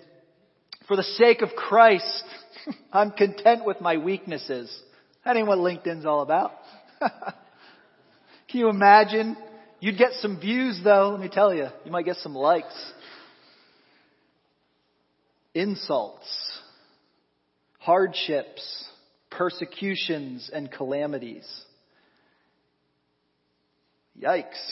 For 0.87 0.95
the 0.95 1.03
sake 1.03 1.41
of 1.41 1.49
Christ, 1.49 2.23
I'm 2.93 3.11
content 3.11 3.65
with 3.65 3.79
my 3.81 3.97
weaknesses. 3.97 4.75
That 5.23 5.37
ain't 5.37 5.47
what 5.47 5.59
LinkedIn's 5.59 6.05
all 6.05 6.21
about. 6.21 6.51
Can 6.99 8.59
you 8.59 8.69
imagine? 8.69 9.37
You'd 9.79 9.97
get 9.97 10.13
some 10.13 10.39
views 10.39 10.81
though, 10.83 11.11
let 11.11 11.19
me 11.19 11.29
tell 11.29 11.53
you. 11.53 11.67
You 11.85 11.91
might 11.91 12.05
get 12.05 12.17
some 12.17 12.33
likes. 12.33 12.73
Insults, 15.53 16.59
hardships, 17.77 18.85
persecutions, 19.29 20.49
and 20.51 20.71
calamities. 20.71 21.47
Yikes. 24.19 24.71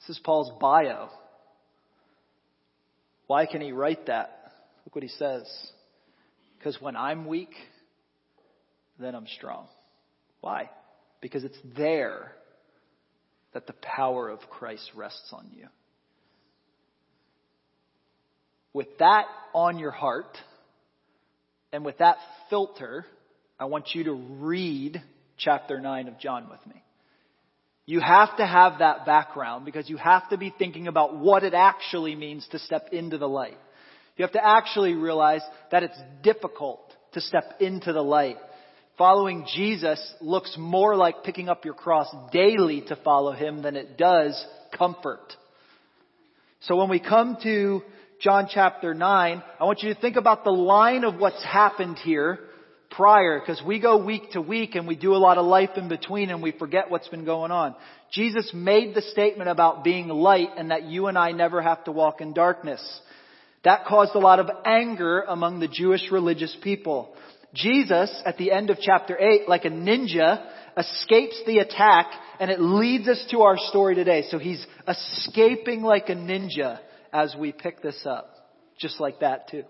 This 0.00 0.16
is 0.16 0.20
Paul's 0.22 0.52
bio. 0.60 1.08
Why 3.26 3.46
can 3.46 3.60
he 3.60 3.72
write 3.72 4.06
that? 4.06 4.52
Look 4.84 4.94
what 4.94 5.02
he 5.02 5.10
says. 5.10 5.44
Because 6.58 6.80
when 6.80 6.96
I'm 6.96 7.26
weak, 7.26 7.54
then 8.98 9.14
I'm 9.14 9.26
strong. 9.36 9.66
Why? 10.40 10.70
Because 11.20 11.44
it's 11.44 11.58
there 11.76 12.32
that 13.52 13.66
the 13.66 13.74
power 13.74 14.28
of 14.28 14.40
Christ 14.50 14.90
rests 14.94 15.32
on 15.32 15.50
you. 15.54 15.66
With 18.72 18.98
that 18.98 19.24
on 19.54 19.78
your 19.78 19.90
heart, 19.90 20.36
and 21.72 21.84
with 21.84 21.98
that 21.98 22.18
filter, 22.50 23.06
I 23.58 23.64
want 23.66 23.94
you 23.94 24.04
to 24.04 24.12
read 24.12 25.02
chapter 25.38 25.80
9 25.80 26.08
of 26.08 26.18
John 26.18 26.48
with 26.50 26.64
me. 26.66 26.82
You 27.86 28.00
have 28.00 28.36
to 28.38 28.46
have 28.46 28.80
that 28.80 29.06
background 29.06 29.64
because 29.64 29.88
you 29.88 29.96
have 29.96 30.28
to 30.30 30.36
be 30.36 30.52
thinking 30.56 30.88
about 30.88 31.16
what 31.16 31.44
it 31.44 31.54
actually 31.54 32.16
means 32.16 32.46
to 32.50 32.58
step 32.58 32.88
into 32.90 33.16
the 33.16 33.28
light. 33.28 33.56
You 34.16 34.24
have 34.24 34.32
to 34.32 34.44
actually 34.44 34.94
realize 34.94 35.42
that 35.70 35.84
it's 35.84 35.98
difficult 36.22 36.80
to 37.12 37.20
step 37.20 37.44
into 37.60 37.92
the 37.92 38.02
light. 38.02 38.38
Following 38.98 39.46
Jesus 39.54 40.00
looks 40.20 40.56
more 40.58 40.96
like 40.96 41.22
picking 41.22 41.48
up 41.48 41.64
your 41.64 41.74
cross 41.74 42.12
daily 42.32 42.82
to 42.88 42.96
follow 42.96 43.32
Him 43.32 43.62
than 43.62 43.76
it 43.76 43.96
does 43.96 44.44
comfort. 44.76 45.32
So 46.60 46.76
when 46.76 46.88
we 46.88 46.98
come 46.98 47.36
to 47.44 47.82
John 48.20 48.48
chapter 48.52 48.94
9, 48.94 49.42
I 49.60 49.64
want 49.64 49.82
you 49.82 49.94
to 49.94 50.00
think 50.00 50.16
about 50.16 50.42
the 50.42 50.50
line 50.50 51.04
of 51.04 51.16
what's 51.16 51.44
happened 51.44 51.98
here 51.98 52.40
prior 52.90 53.40
because 53.40 53.62
we 53.64 53.80
go 53.80 54.04
week 54.04 54.30
to 54.32 54.40
week 54.40 54.74
and 54.74 54.86
we 54.86 54.96
do 54.96 55.14
a 55.14 55.18
lot 55.18 55.38
of 55.38 55.46
life 55.46 55.70
in 55.76 55.88
between 55.88 56.30
and 56.30 56.42
we 56.42 56.52
forget 56.52 56.90
what's 56.90 57.08
been 57.08 57.24
going 57.24 57.50
on. 57.50 57.74
Jesus 58.12 58.50
made 58.54 58.94
the 58.94 59.02
statement 59.02 59.48
about 59.50 59.84
being 59.84 60.08
light 60.08 60.50
and 60.56 60.70
that 60.70 60.84
you 60.84 61.06
and 61.06 61.18
I 61.18 61.32
never 61.32 61.60
have 61.60 61.84
to 61.84 61.92
walk 61.92 62.20
in 62.20 62.32
darkness. 62.32 62.82
That 63.64 63.84
caused 63.86 64.14
a 64.14 64.20
lot 64.20 64.38
of 64.38 64.48
anger 64.64 65.22
among 65.22 65.60
the 65.60 65.68
Jewish 65.68 66.10
religious 66.12 66.56
people. 66.62 67.14
Jesus, 67.54 68.14
at 68.24 68.36
the 68.36 68.52
end 68.52 68.70
of 68.70 68.78
chapter 68.80 69.18
8, 69.18 69.48
like 69.48 69.64
a 69.64 69.70
ninja, 69.70 70.46
escapes 70.76 71.40
the 71.46 71.58
attack 71.58 72.06
and 72.38 72.50
it 72.50 72.60
leads 72.60 73.08
us 73.08 73.24
to 73.30 73.40
our 73.40 73.56
story 73.56 73.94
today. 73.94 74.24
So 74.30 74.38
he's 74.38 74.64
escaping 74.86 75.82
like 75.82 76.08
a 76.08 76.14
ninja 76.14 76.80
as 77.12 77.34
we 77.38 77.52
pick 77.52 77.82
this 77.82 78.00
up. 78.04 78.32
Just 78.78 79.00
like 79.00 79.20
that 79.20 79.48
too. 79.48 79.64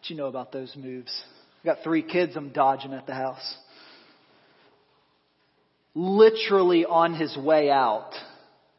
What 0.00 0.08
you 0.08 0.16
know 0.16 0.28
about 0.28 0.50
those 0.50 0.74
moves? 0.76 1.12
I 1.62 1.66
got 1.66 1.84
three 1.84 2.02
kids 2.02 2.34
I'm 2.34 2.52
dodging 2.54 2.94
at 2.94 3.06
the 3.06 3.12
house. 3.12 3.56
Literally 5.94 6.86
on 6.86 7.12
his 7.12 7.36
way 7.36 7.70
out 7.70 8.12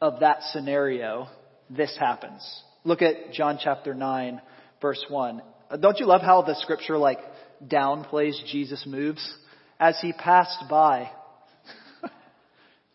of 0.00 0.18
that 0.18 0.42
scenario, 0.50 1.28
this 1.70 1.96
happens. 1.96 2.42
Look 2.82 3.02
at 3.02 3.32
John 3.32 3.60
chapter 3.62 3.94
9, 3.94 4.42
verse 4.80 5.04
1. 5.08 5.42
Uh, 5.70 5.76
don't 5.76 6.00
you 6.00 6.06
love 6.06 6.22
how 6.22 6.42
the 6.42 6.56
scripture 6.56 6.98
like 6.98 7.20
downplays 7.64 8.44
Jesus' 8.50 8.84
moves? 8.84 9.24
As 9.78 9.96
he 10.00 10.12
passed 10.12 10.64
by, 10.68 11.08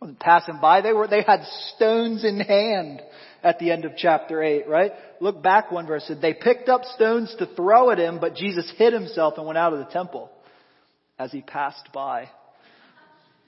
wasn't 0.01 0.19
passing 0.19 0.59
by. 0.61 0.81
They 0.81 0.91
were, 0.91 1.07
they 1.07 1.23
had 1.25 1.45
stones 1.75 2.25
in 2.25 2.41
hand 2.41 3.01
at 3.43 3.59
the 3.59 3.71
end 3.71 3.85
of 3.85 3.91
chapter 3.97 4.41
8, 4.41 4.67
right? 4.67 4.91
Look 5.19 5.41
back 5.41 5.71
one 5.71 5.87
verse. 5.87 6.09
They 6.21 6.33
picked 6.33 6.69
up 6.69 6.83
stones 6.95 7.33
to 7.39 7.45
throw 7.45 7.91
at 7.91 7.99
him, 7.99 8.19
but 8.19 8.35
Jesus 8.35 8.71
hid 8.77 8.93
himself 8.93 9.35
and 9.37 9.45
went 9.45 9.57
out 9.57 9.73
of 9.73 9.79
the 9.79 9.91
temple 9.91 10.29
as 11.19 11.31
he 11.31 11.41
passed 11.41 11.89
by. 11.93 12.29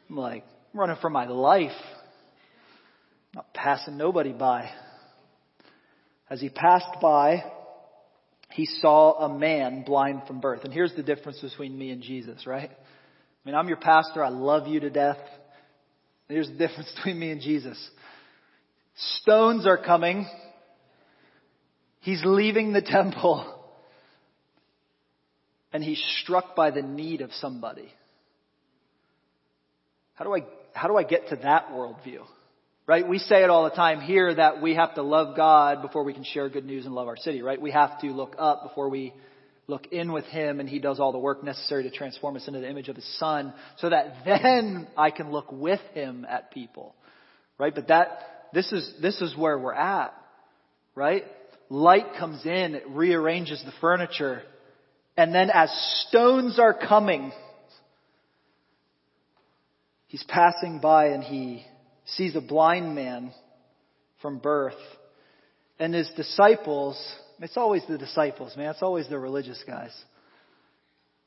I'm 0.09 0.17
like, 0.17 0.43
I'm 0.73 0.79
running 0.79 0.97
for 1.01 1.09
my 1.09 1.27
life. 1.27 1.71
I'm 3.33 3.35
not 3.35 3.53
passing 3.53 3.97
nobody 3.97 4.33
by. 4.33 4.69
As 6.29 6.41
he 6.41 6.49
passed 6.49 6.99
by, 7.01 7.43
he 8.51 8.65
saw 8.65 9.25
a 9.25 9.37
man 9.37 9.83
blind 9.83 10.23
from 10.27 10.39
birth. 10.39 10.63
And 10.63 10.73
here's 10.73 10.93
the 10.95 11.03
difference 11.03 11.39
between 11.39 11.77
me 11.77 11.91
and 11.91 12.01
Jesus, 12.01 12.45
right? 12.47 12.69
I 12.69 13.47
mean, 13.47 13.55
I'm 13.55 13.67
your 13.67 13.77
pastor. 13.77 14.23
I 14.23 14.29
love 14.29 14.67
you 14.67 14.79
to 14.81 14.89
death. 14.89 15.17
Here's 16.27 16.47
the 16.47 16.53
difference 16.67 16.91
between 16.95 17.19
me 17.19 17.31
and 17.31 17.41
Jesus. 17.41 17.77
Stones 18.99 19.65
are 19.65 19.77
coming. 19.77 20.27
He's 22.01 22.21
leaving 22.25 22.73
the 22.73 22.81
temple. 22.85 23.55
And 25.71 25.83
he's 25.83 26.03
struck 26.21 26.55
by 26.55 26.71
the 26.71 26.81
need 26.81 27.21
of 27.21 27.31
somebody. 27.33 27.89
How 30.15 30.25
do 30.25 30.35
I, 30.35 30.39
how 30.73 30.87
do 30.87 30.97
I 30.97 31.03
get 31.03 31.29
to 31.29 31.37
that 31.37 31.69
worldview? 31.69 32.25
Right? 32.87 33.07
We 33.07 33.19
say 33.19 33.43
it 33.43 33.51
all 33.51 33.65
the 33.65 33.75
time 33.75 34.01
here 34.01 34.33
that 34.33 34.63
we 34.63 34.73
have 34.73 34.95
to 34.95 35.03
love 35.03 35.37
God 35.37 35.83
before 35.83 36.03
we 36.03 36.13
can 36.13 36.23
share 36.23 36.49
good 36.49 36.65
news 36.65 36.85
and 36.85 36.95
love 36.95 37.07
our 37.07 37.17
city, 37.17 37.43
right? 37.43 37.61
We 37.61 37.69
have 37.71 38.01
to 38.01 38.07
look 38.07 38.35
up 38.39 38.63
before 38.63 38.89
we 38.89 39.13
look 39.67 39.87
in 39.91 40.11
with 40.11 40.25
Him 40.25 40.59
and 40.59 40.67
He 40.67 40.79
does 40.79 40.99
all 40.99 41.11
the 41.11 41.19
work 41.19 41.43
necessary 41.43 41.83
to 41.83 41.91
transform 41.91 42.35
us 42.35 42.47
into 42.47 42.59
the 42.59 42.69
image 42.69 42.89
of 42.89 42.95
His 42.95 43.19
Son 43.19 43.53
so 43.77 43.89
that 43.89 44.15
then 44.25 44.87
I 44.97 45.11
can 45.11 45.31
look 45.31 45.51
with 45.51 45.81
Him 45.93 46.25
at 46.27 46.51
people. 46.51 46.95
Right? 47.59 47.75
But 47.75 47.89
that, 47.89 48.38
this 48.53 48.71
is, 48.71 48.93
this 49.01 49.21
is 49.21 49.35
where 49.37 49.57
we're 49.57 49.73
at. 49.73 50.13
Right? 50.95 51.23
Light 51.69 52.15
comes 52.17 52.45
in, 52.45 52.75
it 52.75 52.83
rearranges 52.89 53.61
the 53.63 53.73
furniture. 53.79 54.41
And 55.15 55.33
then 55.33 55.49
as 55.53 55.69
stones 56.07 56.59
are 56.59 56.73
coming, 56.73 57.31
he's 60.07 60.23
passing 60.27 60.79
by 60.79 61.07
and 61.07 61.23
he 61.23 61.63
sees 62.05 62.35
a 62.35 62.41
blind 62.41 62.95
man 62.95 63.31
from 64.21 64.39
birth. 64.39 64.73
And 65.77 65.93
his 65.93 66.09
disciples, 66.17 67.01
it's 67.39 67.55
always 67.55 67.83
the 67.87 67.97
disciples, 67.97 68.57
man. 68.57 68.71
It's 68.71 68.81
always 68.81 69.07
the 69.07 69.19
religious 69.19 69.63
guys. 69.65 69.95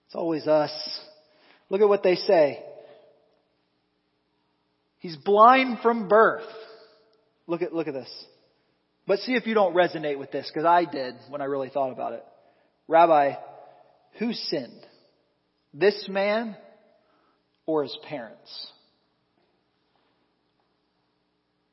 It's 0.06 0.14
always 0.14 0.46
us. 0.46 0.72
Look 1.70 1.80
at 1.80 1.88
what 1.88 2.02
they 2.02 2.16
say. 2.16 2.62
He's 4.98 5.16
blind 5.16 5.78
from 5.82 6.08
birth. 6.08 6.44
Look 7.46 7.62
at, 7.62 7.74
look 7.74 7.88
at 7.88 7.94
this. 7.94 8.10
But 9.06 9.18
see 9.20 9.32
if 9.32 9.46
you 9.46 9.54
don't 9.54 9.74
resonate 9.74 10.18
with 10.18 10.30
this, 10.30 10.48
because 10.52 10.64
I 10.64 10.84
did 10.84 11.14
when 11.28 11.40
I 11.40 11.46
really 11.46 11.68
thought 11.70 11.90
about 11.92 12.12
it. 12.12 12.24
Rabbi, 12.88 13.32
who 14.18 14.32
sinned? 14.32 14.86
This 15.74 16.06
man 16.08 16.56
or 17.66 17.82
his 17.82 17.96
parents? 18.08 18.68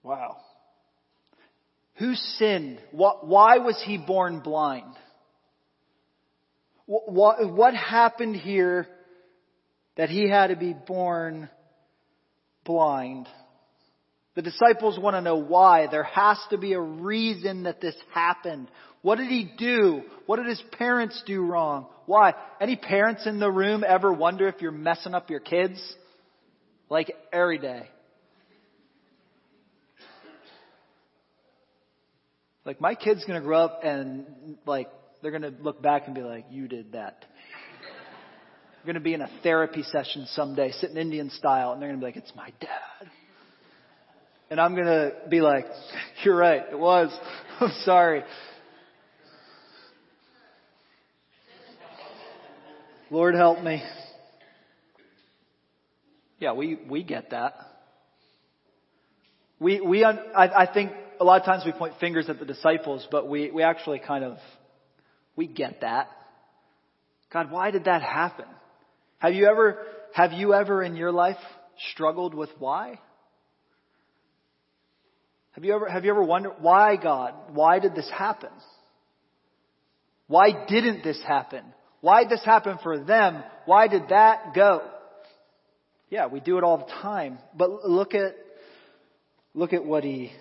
Wow. 0.01 0.37
Who 1.95 2.15
sinned? 2.15 2.79
Why 2.91 3.57
was 3.57 3.81
he 3.85 3.97
born 3.97 4.39
blind? 4.39 4.95
What 6.85 7.75
happened 7.75 8.37
here 8.37 8.87
that 9.97 10.09
he 10.09 10.27
had 10.29 10.47
to 10.47 10.55
be 10.55 10.73
born 10.73 11.49
blind? 12.63 13.27
The 14.39 14.43
disciples 14.43 14.97
want 14.97 15.17
to 15.17 15.21
know 15.21 15.35
why. 15.35 15.87
There 15.91 16.05
has 16.05 16.39
to 16.51 16.57
be 16.57 16.71
a 16.71 16.79
reason 16.79 17.63
that 17.63 17.81
this 17.81 17.95
happened. 18.13 18.71
What 19.01 19.17
did 19.17 19.27
he 19.27 19.51
do? 19.57 20.03
What 20.27 20.37
did 20.37 20.45
his 20.45 20.63
parents 20.77 21.21
do 21.25 21.41
wrong? 21.41 21.87
Why? 22.05 22.33
Any 22.61 22.77
parents 22.77 23.27
in 23.27 23.41
the 23.41 23.51
room 23.51 23.83
ever 23.85 24.13
wonder 24.13 24.47
if 24.47 24.61
you're 24.61 24.71
messing 24.71 25.13
up 25.13 25.29
your 25.29 25.41
kids? 25.41 25.77
Like 26.87 27.11
every 27.33 27.57
day. 27.57 27.89
Like 32.63 32.79
my 32.79 32.95
kid's 32.95 33.25
gonna 33.25 33.41
grow 33.41 33.59
up 33.65 33.81
and 33.83 34.55
like 34.65 34.87
they're 35.21 35.31
gonna 35.31 35.51
look 35.59 35.81
back 35.81 36.03
and 36.05 36.15
be 36.15 36.21
like, 36.21 36.45
you 36.49 36.69
did 36.69 36.93
that. 36.93 37.25
We're 38.85 38.93
gonna 38.93 39.03
be 39.03 39.15
in 39.15 39.21
a 39.21 39.29
therapy 39.43 39.83
session 39.83 40.27
someday, 40.27 40.71
sitting 40.71 40.95
Indian 40.95 41.29
style, 41.29 41.73
and 41.73 41.81
they're 41.81 41.89
gonna 41.89 41.99
be 41.99 42.05
like, 42.05 42.15
it's 42.15 42.31
my 42.37 42.53
dad. 42.61 43.11
And 44.49 44.59
I'm 44.59 44.75
gonna 44.75 45.11
be 45.29 45.41
like, 45.41 45.65
you're 46.23 46.35
right, 46.35 46.63
it 46.71 46.77
was. 46.77 47.15
I'm 47.59 47.71
sorry. 47.83 48.23
Lord 53.11 53.35
help 53.35 53.61
me. 53.63 53.83
Yeah, 56.39 56.53
we, 56.53 56.79
we 56.89 57.03
get 57.03 57.31
that. 57.31 57.55
We, 59.59 59.81
we, 59.81 60.05
I, 60.05 60.13
I 60.35 60.71
think 60.71 60.91
a 61.19 61.23
lot 61.25 61.41
of 61.41 61.45
times 61.45 61.63
we 61.65 61.73
point 61.73 61.95
fingers 61.99 62.29
at 62.29 62.39
the 62.39 62.45
disciples, 62.45 63.05
but 63.11 63.27
we, 63.27 63.51
we 63.51 63.61
actually 63.61 63.99
kind 63.99 64.23
of, 64.23 64.37
we 65.35 65.47
get 65.47 65.81
that. 65.81 66.07
God, 67.33 67.51
why 67.51 67.71
did 67.71 67.85
that 67.85 68.01
happen? 68.01 68.45
Have 69.17 69.33
you 69.33 69.47
ever, 69.47 69.79
have 70.13 70.31
you 70.31 70.53
ever 70.53 70.81
in 70.81 70.95
your 70.95 71.11
life 71.11 71.37
struggled 71.91 72.33
with 72.33 72.49
why? 72.57 72.99
Have 75.53 75.65
you 75.65 75.73
ever, 75.73 75.89
have 75.89 76.05
you 76.05 76.11
ever 76.11 76.23
wondered 76.23 76.53
why 76.59 76.95
God? 76.95 77.33
Why 77.53 77.79
did 77.79 77.95
this 77.95 78.09
happen? 78.09 78.49
Why 80.27 80.65
didn't 80.67 81.03
this 81.03 81.19
happen? 81.27 81.63
Why 82.01 82.23
did 82.23 82.31
this 82.31 82.45
happen 82.45 82.77
for 82.83 82.99
them? 82.99 83.43
Why 83.65 83.87
did 83.87 84.09
that 84.09 84.53
go? 84.53 84.81
Yeah, 86.09 86.27
we 86.27 86.39
do 86.39 86.57
it 86.57 86.63
all 86.63 86.77
the 86.77 87.01
time. 87.01 87.39
But 87.55 87.85
look 87.85 88.13
at, 88.13 88.35
look 89.53 89.73
at 89.73 89.83
what 89.83 90.03
he 90.03 90.31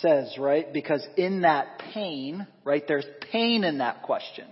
says, 0.00 0.36
right? 0.38 0.72
Because 0.72 1.06
in 1.16 1.42
that 1.42 1.80
pain, 1.92 2.46
right, 2.64 2.86
there's 2.86 3.06
pain 3.32 3.64
in 3.64 3.78
that 3.78 4.02
question. 4.02 4.46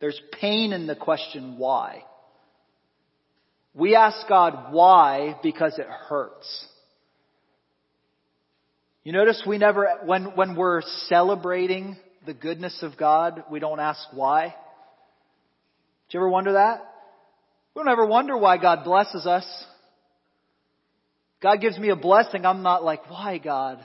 There's 0.00 0.20
pain 0.40 0.72
in 0.72 0.86
the 0.86 0.96
question 0.96 1.56
why. 1.56 2.02
We 3.74 3.94
ask 3.94 4.28
God 4.28 4.72
why 4.72 5.38
because 5.42 5.78
it 5.78 5.86
hurts. 5.86 6.66
You 9.04 9.12
notice 9.12 9.42
we 9.46 9.58
never, 9.58 9.88
when, 10.04 10.36
when 10.36 10.54
we're 10.54 10.82
celebrating 11.08 11.96
the 12.24 12.34
goodness 12.34 12.78
of 12.82 12.96
God, 12.96 13.44
we 13.50 13.58
don't 13.58 13.80
ask 13.80 14.00
why. 14.12 14.54
Did 16.08 16.14
you 16.14 16.20
ever 16.20 16.28
wonder 16.28 16.52
that? 16.52 16.88
We 17.74 17.80
don't 17.80 17.90
ever 17.90 18.06
wonder 18.06 18.36
why 18.36 18.58
God 18.58 18.84
blesses 18.84 19.26
us. 19.26 19.44
God 21.42 21.60
gives 21.60 21.76
me 21.78 21.88
a 21.88 21.96
blessing, 21.96 22.46
I'm 22.46 22.62
not 22.62 22.84
like, 22.84 23.10
why 23.10 23.38
God? 23.38 23.84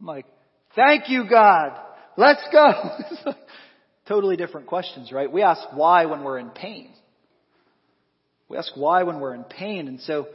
I'm 0.00 0.06
like, 0.06 0.26
thank 0.74 1.10
you 1.10 1.28
God. 1.28 1.78
Let's 2.16 2.42
go. 2.50 3.32
totally 4.08 4.36
different 4.36 4.66
questions, 4.66 5.12
right? 5.12 5.30
We 5.30 5.42
ask 5.42 5.60
why 5.74 6.06
when 6.06 6.24
we're 6.24 6.38
in 6.38 6.50
pain. 6.50 6.90
We 8.48 8.56
ask 8.56 8.72
why 8.74 9.02
when 9.02 9.20
we're 9.20 9.34
in 9.34 9.44
pain. 9.44 9.88
And 9.88 10.00
so, 10.00 10.26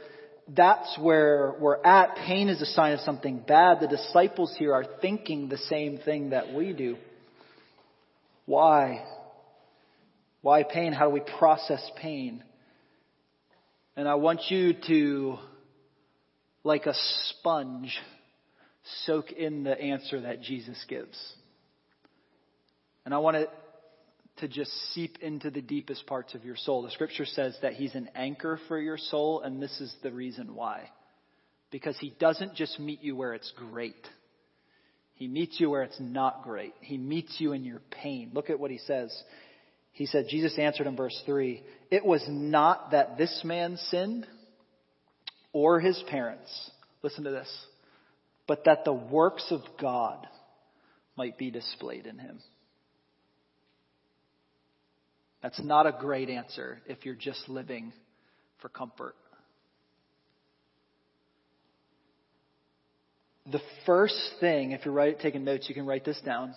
that's 0.48 0.98
where 0.98 1.54
we're 1.58 1.82
at. 1.82 2.16
Pain 2.16 2.48
is 2.48 2.60
a 2.60 2.66
sign 2.66 2.92
of 2.92 3.00
something 3.00 3.38
bad. 3.38 3.80
The 3.80 3.88
disciples 3.88 4.54
here 4.58 4.74
are 4.74 4.84
thinking 5.00 5.48
the 5.48 5.58
same 5.58 5.98
thing 5.98 6.30
that 6.30 6.52
we 6.52 6.72
do. 6.72 6.96
Why? 8.46 9.04
Why 10.42 10.62
pain? 10.62 10.92
How 10.92 11.08
do 11.08 11.14
we 11.14 11.22
process 11.38 11.82
pain? 11.96 12.42
And 13.96 14.06
I 14.06 14.16
want 14.16 14.50
you 14.50 14.74
to, 14.86 15.38
like 16.62 16.86
a 16.86 16.94
sponge, 17.28 17.96
soak 19.06 19.32
in 19.32 19.64
the 19.64 19.80
answer 19.80 20.22
that 20.22 20.42
Jesus 20.42 20.82
gives. 20.88 21.16
And 23.06 23.14
I 23.14 23.18
want 23.18 23.36
it 23.36 23.50
to 24.38 24.48
just 24.48 24.72
seep 24.92 25.18
into 25.20 25.50
the 25.50 25.62
deepest 25.62 26.06
parts 26.06 26.34
of 26.34 26.44
your 26.44 26.56
soul. 26.56 26.82
The 26.82 26.90
scripture 26.90 27.24
says 27.24 27.56
that 27.62 27.74
he's 27.74 27.94
an 27.94 28.08
anchor 28.14 28.58
for 28.66 28.78
your 28.78 28.98
soul, 28.98 29.40
and 29.40 29.62
this 29.62 29.80
is 29.80 29.94
the 30.02 30.12
reason 30.12 30.54
why. 30.54 30.90
Because 31.70 31.96
he 31.98 32.14
doesn't 32.18 32.54
just 32.54 32.80
meet 32.80 33.02
you 33.02 33.14
where 33.14 33.34
it's 33.34 33.52
great. 33.56 34.06
He 35.14 35.28
meets 35.28 35.60
you 35.60 35.70
where 35.70 35.82
it's 35.82 36.00
not 36.00 36.42
great. 36.42 36.74
He 36.80 36.98
meets 36.98 37.36
you 37.38 37.52
in 37.52 37.64
your 37.64 37.80
pain. 37.90 38.30
Look 38.34 38.50
at 38.50 38.58
what 38.58 38.72
he 38.72 38.78
says. 38.78 39.16
He 39.92 40.06
said, 40.06 40.26
Jesus 40.28 40.58
answered 40.58 40.88
in 40.88 40.96
verse 40.96 41.20
3 41.24 41.62
It 41.90 42.04
was 42.04 42.24
not 42.28 42.90
that 42.90 43.16
this 43.16 43.42
man 43.44 43.76
sinned 43.76 44.26
or 45.52 45.78
his 45.78 46.02
parents. 46.08 46.70
Listen 47.02 47.24
to 47.24 47.30
this. 47.30 47.66
But 48.48 48.64
that 48.64 48.84
the 48.84 48.92
works 48.92 49.46
of 49.50 49.60
God 49.80 50.26
might 51.16 51.38
be 51.38 51.50
displayed 51.50 52.06
in 52.06 52.18
him. 52.18 52.40
That's 55.44 55.62
not 55.62 55.84
a 55.86 55.92
great 55.92 56.30
answer 56.30 56.80
if 56.86 57.04
you're 57.04 57.14
just 57.14 57.50
living 57.50 57.92
for 58.62 58.70
comfort. 58.70 59.14
The 63.52 63.60
first 63.84 64.16
thing, 64.40 64.72
if 64.72 64.86
you're 64.86 65.12
taking 65.20 65.44
notes, 65.44 65.66
you 65.68 65.74
can 65.74 65.84
write 65.84 66.02
this 66.02 66.18
down. 66.24 66.54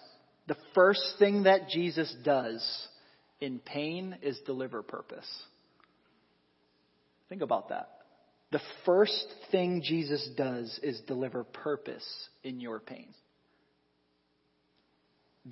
The 0.47 0.55
first 0.73 1.01
thing 1.19 1.43
that 1.43 1.67
Jesus 1.67 2.15
does 2.23 2.65
in 3.41 3.59
pain 3.59 4.19
is 4.21 4.39
deliver 4.45 4.81
purpose. 4.81 5.27
Think 7.27 7.41
about 7.41 7.67
that. 7.67 7.89
The 8.53 8.61
first 8.85 9.27
thing 9.51 9.81
Jesus 9.83 10.29
does 10.37 10.79
is 10.81 11.01
deliver 11.07 11.43
purpose 11.43 12.07
in 12.41 12.61
your 12.61 12.79
pain. 12.79 13.09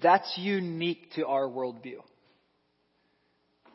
That's 0.02 0.34
unique 0.38 1.12
to 1.16 1.28
our 1.28 1.50
worldview 1.50 2.00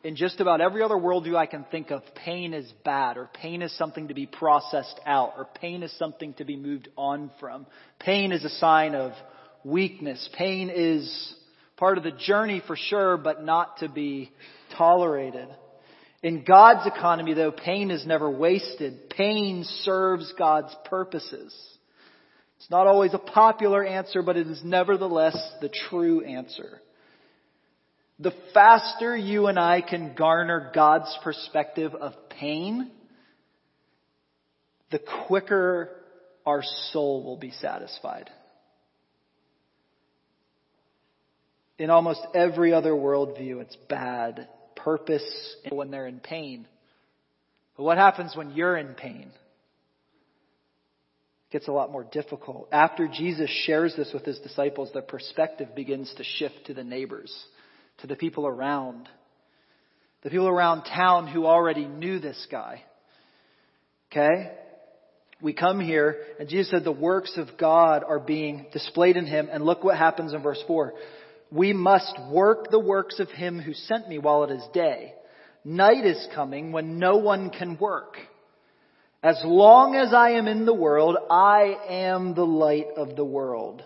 in 0.03 0.15
just 0.15 0.39
about 0.39 0.61
every 0.61 0.81
other 0.81 0.95
worldview 0.95 1.35
I 1.35 1.45
can 1.45 1.63
think 1.69 1.91
of, 1.91 2.01
pain 2.15 2.53
is 2.53 2.71
bad, 2.83 3.17
or 3.17 3.29
pain 3.33 3.61
is 3.61 3.75
something 3.77 4.07
to 4.07 4.13
be 4.13 4.25
processed 4.25 4.99
out, 5.05 5.33
or 5.37 5.47
pain 5.59 5.83
is 5.83 5.95
something 5.97 6.33
to 6.35 6.45
be 6.45 6.55
moved 6.55 6.89
on 6.97 7.29
from. 7.39 7.67
Pain 7.99 8.31
is 8.31 8.43
a 8.43 8.49
sign 8.49 8.95
of 8.95 9.11
weakness. 9.63 10.27
Pain 10.33 10.71
is 10.73 11.35
part 11.77 11.97
of 11.97 12.03
the 12.03 12.11
journey 12.11 12.61
for 12.65 12.75
sure, 12.75 13.17
but 13.17 13.43
not 13.43 13.77
to 13.77 13.89
be 13.89 14.31
tolerated. 14.75 15.47
In 16.23 16.43
God's 16.43 16.87
economy, 16.87 17.33
though, 17.33 17.51
pain 17.51 17.91
is 17.91 18.05
never 18.05 18.29
wasted. 18.29 19.09
Pain 19.09 19.63
serves 19.83 20.33
God's 20.37 20.75
purposes. 20.85 21.55
It's 22.57 22.69
not 22.69 22.87
always 22.87 23.13
a 23.13 23.19
popular 23.19 23.83
answer, 23.83 24.21
but 24.21 24.37
it 24.37 24.47
is 24.47 24.61
nevertheless 24.63 25.35
the 25.61 25.69
true 25.89 26.23
answer 26.23 26.81
the 28.21 28.33
faster 28.53 29.17
you 29.17 29.47
and 29.47 29.57
I 29.57 29.81
can 29.81 30.13
garner 30.15 30.71
God's 30.75 31.17
perspective 31.23 31.95
of 31.95 32.13
pain, 32.29 32.91
the 34.91 34.99
quicker 35.27 35.89
our 36.45 36.61
soul 36.91 37.23
will 37.23 37.37
be 37.37 37.51
satisfied. 37.51 38.29
In 41.79 41.89
almost 41.89 42.21
every 42.35 42.73
other 42.73 42.91
worldview, 42.91 43.61
it's 43.61 43.75
bad 43.89 44.47
purpose 44.75 45.55
when 45.71 45.89
they're 45.89 46.07
in 46.07 46.19
pain. 46.19 46.67
But 47.75 47.83
what 47.83 47.97
happens 47.97 48.35
when 48.35 48.51
you're 48.51 48.77
in 48.77 48.93
pain? 48.93 49.31
It 51.49 51.53
gets 51.53 51.67
a 51.67 51.71
lot 51.71 51.91
more 51.91 52.03
difficult. 52.03 52.69
After 52.71 53.07
Jesus 53.07 53.49
shares 53.65 53.95
this 53.95 54.11
with 54.13 54.25
his 54.25 54.37
disciples, 54.39 54.91
their 54.93 55.01
perspective 55.01 55.69
begins 55.75 56.13
to 56.17 56.23
shift 56.23 56.67
to 56.67 56.75
the 56.75 56.83
neighbors 56.83 57.33
to 58.01 58.07
the 58.07 58.15
people 58.15 58.45
around. 58.45 59.07
The 60.23 60.29
people 60.29 60.47
around 60.47 60.83
town 60.83 61.27
who 61.27 61.45
already 61.45 61.85
knew 61.85 62.19
this 62.19 62.47
guy. 62.51 62.83
Okay? 64.11 64.51
We 65.41 65.53
come 65.53 65.79
here, 65.79 66.17
and 66.39 66.47
Jesus 66.47 66.69
said 66.69 66.83
the 66.83 66.91
works 66.91 67.33
of 67.37 67.57
God 67.57 68.03
are 68.07 68.19
being 68.19 68.67
displayed 68.71 69.17
in 69.17 69.25
him, 69.25 69.49
and 69.51 69.65
look 69.65 69.83
what 69.83 69.97
happens 69.97 70.33
in 70.33 70.43
verse 70.43 70.61
4. 70.67 70.93
We 71.51 71.73
must 71.73 72.13
work 72.29 72.69
the 72.69 72.79
works 72.79 73.19
of 73.19 73.29
him 73.29 73.59
who 73.59 73.73
sent 73.73 74.07
me 74.07 74.19
while 74.19 74.43
it 74.43 74.51
is 74.51 74.63
day. 74.73 75.13
Night 75.65 76.05
is 76.05 76.27
coming 76.35 76.71
when 76.71 76.99
no 76.99 77.17
one 77.17 77.49
can 77.49 77.77
work. 77.79 78.17
As 79.23 79.39
long 79.43 79.95
as 79.95 80.13
I 80.13 80.31
am 80.31 80.47
in 80.47 80.65
the 80.65 80.73
world, 80.73 81.17
I 81.29 81.75
am 81.89 82.33
the 82.33 82.45
light 82.45 82.87
of 82.95 83.15
the 83.15 83.25
world. 83.25 83.83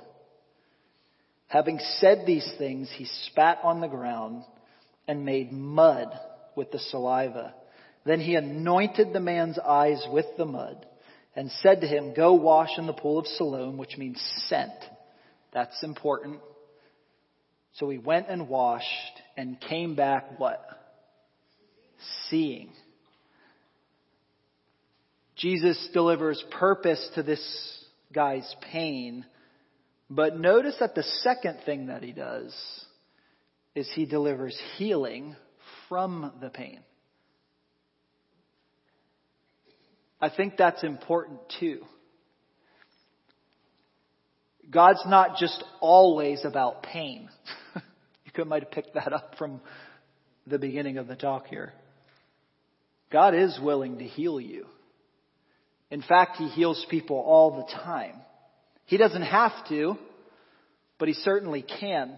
Having 1.47 1.79
said 1.99 2.23
these 2.25 2.49
things, 2.57 2.89
he 2.95 3.05
spat 3.05 3.59
on 3.63 3.81
the 3.81 3.87
ground 3.87 4.43
and 5.07 5.25
made 5.25 5.51
mud 5.51 6.07
with 6.55 6.71
the 6.71 6.79
saliva. 6.79 7.53
Then 8.05 8.19
he 8.19 8.35
anointed 8.35 9.13
the 9.13 9.19
man's 9.19 9.59
eyes 9.59 10.03
with 10.11 10.25
the 10.37 10.45
mud 10.45 10.85
and 11.35 11.51
said 11.61 11.81
to 11.81 11.87
him, 11.87 12.13
Go 12.15 12.33
wash 12.33 12.77
in 12.77 12.87
the 12.87 12.93
pool 12.93 13.19
of 13.19 13.27
Siloam, 13.27 13.77
which 13.77 13.97
means 13.97 14.21
sent. 14.47 14.71
That's 15.53 15.83
important. 15.83 16.39
So 17.73 17.89
he 17.89 17.97
went 17.97 18.27
and 18.29 18.47
washed 18.47 18.85
and 19.35 19.59
came 19.59 19.95
back 19.95 20.39
what? 20.39 20.65
Seeing. 22.29 22.69
Jesus 25.35 25.89
delivers 25.93 26.41
purpose 26.51 27.05
to 27.15 27.23
this 27.23 27.41
guy's 28.13 28.55
pain 28.71 29.25
but 30.09 30.37
notice 30.37 30.75
that 30.79 30.95
the 30.95 31.03
second 31.23 31.59
thing 31.65 31.87
that 31.87 32.03
he 32.03 32.11
does 32.11 32.53
is 33.73 33.89
he 33.93 34.05
delivers 34.05 34.57
healing 34.77 35.35
from 35.89 36.31
the 36.41 36.49
pain. 36.49 36.79
I 40.21 40.29
think 40.29 40.55
that's 40.57 40.83
important 40.83 41.39
too. 41.59 41.81
God's 44.69 45.03
not 45.05 45.37
just 45.37 45.63
always 45.79 46.43
about 46.43 46.83
pain. 46.83 47.29
you 47.75 48.31
could 48.33 48.47
might 48.47 48.63
have 48.63 48.71
picked 48.71 48.95
that 48.95 49.13
up 49.13 49.35
from 49.37 49.61
the 50.47 50.57
beginning 50.57 50.97
of 50.97 51.07
the 51.07 51.15
talk 51.15 51.47
here. 51.47 51.73
God 53.11 53.35
is 53.35 53.59
willing 53.61 53.99
to 53.99 54.05
heal 54.05 54.39
you. 54.39 54.65
In 55.91 56.01
fact, 56.01 56.37
He 56.37 56.47
heals 56.47 56.83
people 56.89 57.17
all 57.17 57.57
the 57.57 57.71
time. 57.83 58.15
He 58.85 58.97
doesn't 58.97 59.23
have 59.23 59.51
to, 59.69 59.97
but 60.99 61.07
he 61.07 61.13
certainly 61.13 61.63
can. 61.63 62.17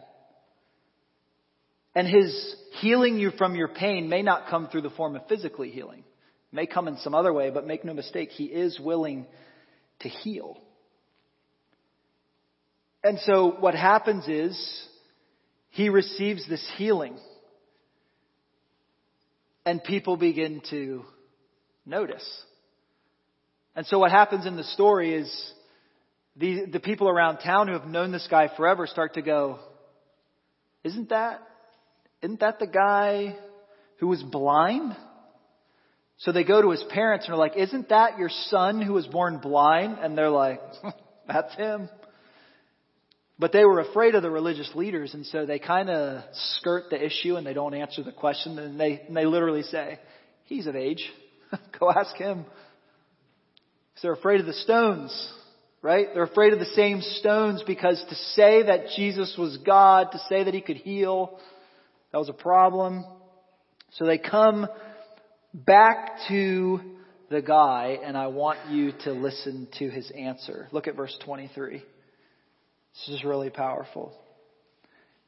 And 1.95 2.07
his 2.07 2.55
healing 2.79 3.17
you 3.17 3.31
from 3.31 3.55
your 3.55 3.69
pain 3.69 4.09
may 4.09 4.21
not 4.21 4.49
come 4.49 4.67
through 4.67 4.81
the 4.81 4.89
form 4.91 5.15
of 5.15 5.27
physically 5.27 5.71
healing. 5.71 5.99
It 5.99 6.55
may 6.55 6.67
come 6.67 6.87
in 6.87 6.97
some 6.97 7.15
other 7.15 7.33
way, 7.33 7.49
but 7.49 7.65
make 7.65 7.83
no 7.83 7.93
mistake, 7.93 8.29
he 8.29 8.45
is 8.45 8.79
willing 8.79 9.25
to 10.01 10.09
heal. 10.09 10.57
And 13.03 13.19
so 13.19 13.55
what 13.59 13.73
happens 13.73 14.27
is 14.27 14.87
he 15.69 15.89
receives 15.89 16.47
this 16.47 16.65
healing. 16.77 17.17
And 19.65 19.83
people 19.83 20.17
begin 20.17 20.61
to 20.69 21.03
notice. 21.85 22.25
And 23.75 23.85
so 23.85 23.99
what 23.99 24.11
happens 24.11 24.45
in 24.45 24.55
the 24.55 24.63
story 24.63 25.13
is 25.13 25.53
the, 26.39 26.65
the 26.71 26.79
people 26.79 27.09
around 27.09 27.39
town 27.39 27.67
who 27.67 27.73
have 27.73 27.87
known 27.87 28.11
this 28.11 28.27
guy 28.29 28.49
forever 28.55 28.85
start 28.85 29.15
to 29.15 29.21
go, 29.21 29.59
isn't 30.83 31.09
that, 31.09 31.41
isn't 32.21 32.39
that 32.41 32.59
the 32.59 32.67
guy 32.67 33.35
who 33.99 34.07
was 34.07 34.21
blind? 34.21 34.95
So 36.17 36.31
they 36.31 36.43
go 36.43 36.61
to 36.61 36.69
his 36.69 36.83
parents 36.89 37.25
and 37.25 37.33
are 37.33 37.37
like, 37.37 37.57
isn't 37.57 37.89
that 37.89 38.19
your 38.19 38.29
son 38.29 38.81
who 38.81 38.93
was 38.93 39.07
born 39.07 39.39
blind? 39.39 39.97
And 39.99 40.17
they're 40.17 40.29
like, 40.29 40.61
that's 41.27 41.53
him. 41.55 41.89
But 43.39 43.51
they 43.51 43.65
were 43.65 43.79
afraid 43.79 44.15
of 44.15 44.23
the 44.23 44.31
religious 44.31 44.71
leaders, 44.73 45.13
and 45.13 45.23
so 45.27 45.45
they 45.45 45.59
kind 45.59 45.91
of 45.91 46.23
skirt 46.57 46.85
the 46.89 47.03
issue 47.03 47.35
and 47.35 47.45
they 47.45 47.53
don't 47.53 47.75
answer 47.75 48.01
the 48.01 48.11
question, 48.11 48.57
and 48.57 48.79
they, 48.79 49.01
and 49.07 49.15
they 49.15 49.25
literally 49.25 49.61
say, 49.61 49.99
he's 50.45 50.65
of 50.65 50.75
age. 50.75 51.07
Go 51.79 51.91
ask 51.91 52.15
him. 52.15 52.45
Because 53.89 54.01
they're 54.01 54.13
afraid 54.13 54.39
of 54.39 54.47
the 54.47 54.53
stones 54.53 55.33
right? 55.81 56.07
They're 56.13 56.23
afraid 56.23 56.53
of 56.53 56.59
the 56.59 56.65
same 56.65 57.01
stones 57.01 57.63
because 57.65 58.03
to 58.09 58.15
say 58.15 58.63
that 58.63 58.89
Jesus 58.95 59.35
was 59.37 59.57
God, 59.57 60.11
to 60.11 60.19
say 60.29 60.43
that 60.43 60.53
he 60.53 60.61
could 60.61 60.77
heal, 60.77 61.39
that 62.11 62.17
was 62.17 62.29
a 62.29 62.33
problem. 62.33 63.05
So 63.93 64.05
they 64.05 64.17
come 64.17 64.67
back 65.53 66.17
to 66.27 66.79
the 67.29 67.41
guy, 67.41 67.97
and 68.03 68.17
I 68.17 68.27
want 68.27 68.69
you 68.69 68.93
to 69.03 69.11
listen 69.11 69.67
to 69.79 69.89
his 69.89 70.11
answer. 70.11 70.67
Look 70.71 70.87
at 70.87 70.95
verse 70.95 71.17
23. 71.25 71.73
This 71.73 73.15
is 73.15 73.23
really 73.23 73.49
powerful. 73.49 74.13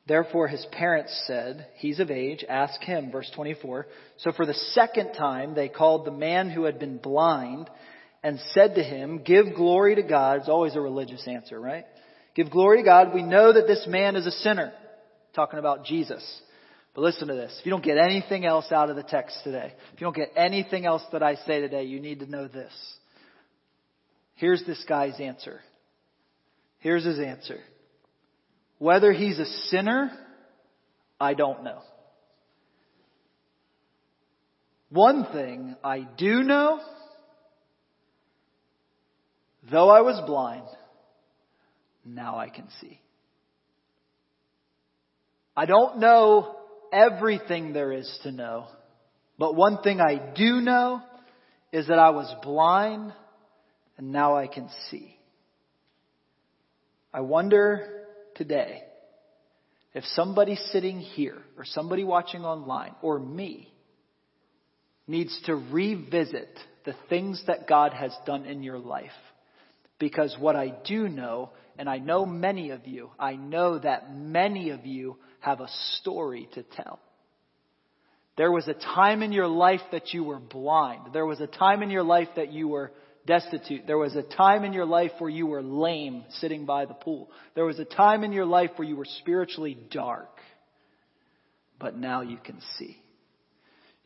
Therefore 0.07 0.47
his 0.47 0.65
parents 0.71 1.23
said, 1.27 1.67
He's 1.77 1.99
of 1.99 2.09
age, 2.09 2.43
ask 2.49 2.81
him. 2.81 3.12
Verse 3.12 3.29
24. 3.35 3.85
So 4.17 4.31
for 4.31 4.45
the 4.45 4.53
second 4.53 5.13
time 5.13 5.53
they 5.53 5.69
called 5.69 6.05
the 6.05 6.12
man 6.12 6.49
who 6.49 6.63
had 6.63 6.79
been 6.79 6.97
blind 6.97 7.69
and 8.23 8.39
said 8.53 8.75
to 8.75 8.84
him, 8.84 9.23
Give 9.23 9.55
glory 9.55 9.95
to 9.95 10.03
God. 10.03 10.39
It's 10.39 10.49
always 10.49 10.75
a 10.75 10.82
religious 10.82 11.27
answer, 11.27 11.60
right? 11.60 11.86
Give 12.36 12.49
glory 12.49 12.77
to 12.77 12.84
God. 12.84 13.13
We 13.13 13.23
know 13.23 13.53
that 13.53 13.67
this 13.67 13.86
man 13.88 14.15
is 14.15 14.25
a 14.25 14.32
sinner. 14.32 14.73
Talking 15.34 15.60
about 15.60 15.86
Jesus. 15.86 16.23
But 16.95 17.01
listen 17.01 17.27
to 17.27 17.36
this. 17.36 17.55
If 17.60 17.65
you 17.65 17.71
don't 17.71 17.84
get 17.84 17.97
anything 17.97 18.45
else 18.45 18.71
out 18.71 18.89
of 18.89 18.95
the 18.95 19.03
text 19.03 19.38
today, 19.43 19.73
if 19.93 20.01
you 20.01 20.05
don't 20.05 20.15
get 20.15 20.32
anything 20.36 20.86
else 20.86 21.03
that 21.12 21.23
I 21.23 21.36
say 21.36 21.62
today, 21.62 21.84
you 21.84 21.99
need 21.99 22.19
to 22.19 22.29
know 22.29 22.47
this. 22.47 22.73
Here's 24.36 24.63
this 24.65 24.84
guy's 24.88 25.19
answer. 25.19 25.60
Here's 26.79 27.05
his 27.05 27.19
answer. 27.19 27.60
Whether 28.79 29.12
he's 29.12 29.38
a 29.38 29.45
sinner, 29.45 30.12
I 31.19 31.34
don't 31.34 31.63
know. 31.63 31.82
One 34.89 35.27
thing 35.32 35.75
I 35.84 36.08
do 36.17 36.41
know, 36.41 36.79
though 39.71 39.89
I 39.89 40.01
was 40.01 40.21
blind, 40.25 40.67
now 42.05 42.38
I 42.38 42.49
can 42.49 42.67
see. 42.82 42.99
I 45.55 45.65
don't 45.65 45.99
know 45.99 46.55
everything 46.91 47.73
there 47.73 47.91
is 47.91 48.19
to 48.23 48.32
know, 48.32 48.67
but 49.38 49.55
one 49.55 49.82
thing 49.82 49.99
I 49.99 50.34
do 50.36 50.62
know 50.62 51.01
is 51.71 51.88
that 51.88 51.99
I 51.99 52.10
was 52.12 52.34
blind 52.43 53.13
and 53.97 54.12
now 54.12 54.38
I 54.38 54.47
can 54.47 54.69
see. 54.89 55.15
I 57.13 57.21
wonder 57.21 58.05
today 58.36 58.84
if 59.93 60.03
somebody 60.13 60.55
sitting 60.71 60.99
here 60.99 61.41
or 61.58 61.65
somebody 61.65 62.03
watching 62.03 62.45
online 62.45 62.95
or 63.01 63.19
me 63.19 63.73
needs 65.08 65.38
to 65.45 65.55
revisit 65.55 66.58
the 66.86 66.95
things 67.10 67.43
that 67.47 67.67
God 67.67 67.93
has 67.93 68.15
done 68.25 68.45
in 68.45 68.63
your 68.63 68.77
life. 68.77 69.12
Because 69.99 70.35
what 70.39 70.55
I 70.55 70.73
do 70.85 71.07
know, 71.09 71.51
and 71.77 71.89
I 71.89 71.97
know 71.97 72.25
many 72.25 72.71
of 72.71 72.88
you, 72.88 73.12
I 73.19 73.35
know 73.35 73.77
that 73.79 74.15
many 74.15 74.69
of 74.71 74.85
you 74.85 75.17
have 75.41 75.59
a 75.59 75.67
story 75.99 76.47
to 76.53 76.63
tell. 76.63 76.99
There 78.38 78.51
was 78.51 78.67
a 78.69 78.73
time 78.73 79.21
in 79.21 79.33
your 79.33 79.47
life 79.47 79.81
that 79.91 80.13
you 80.13 80.23
were 80.23 80.39
blind. 80.39 81.12
There 81.12 81.25
was 81.25 81.41
a 81.41 81.47
time 81.47 81.83
in 81.83 81.89
your 81.89 82.03
life 82.03 82.29
that 82.38 82.53
you 82.53 82.69
were 82.69 82.93
destitute. 83.25 83.85
There 83.85 83.97
was 83.97 84.15
a 84.15 84.23
time 84.23 84.63
in 84.63 84.71
your 84.71 84.85
life 84.85 85.12
where 85.19 85.29
you 85.29 85.45
were 85.45 85.62
lame 85.62 86.23
sitting 86.39 86.65
by 86.65 86.85
the 86.85 86.93
pool. 86.93 87.29
There 87.55 87.65
was 87.65 87.79
a 87.79 87.85
time 87.85 88.23
in 88.23 88.31
your 88.31 88.45
life 88.45 88.71
where 88.77 88.88
you 88.88 88.95
were 88.95 89.07
spiritually 89.19 89.77
dark. 89.91 90.29
But 91.79 91.97
now 91.97 92.21
you 92.21 92.38
can 92.38 92.59
see. 92.77 92.97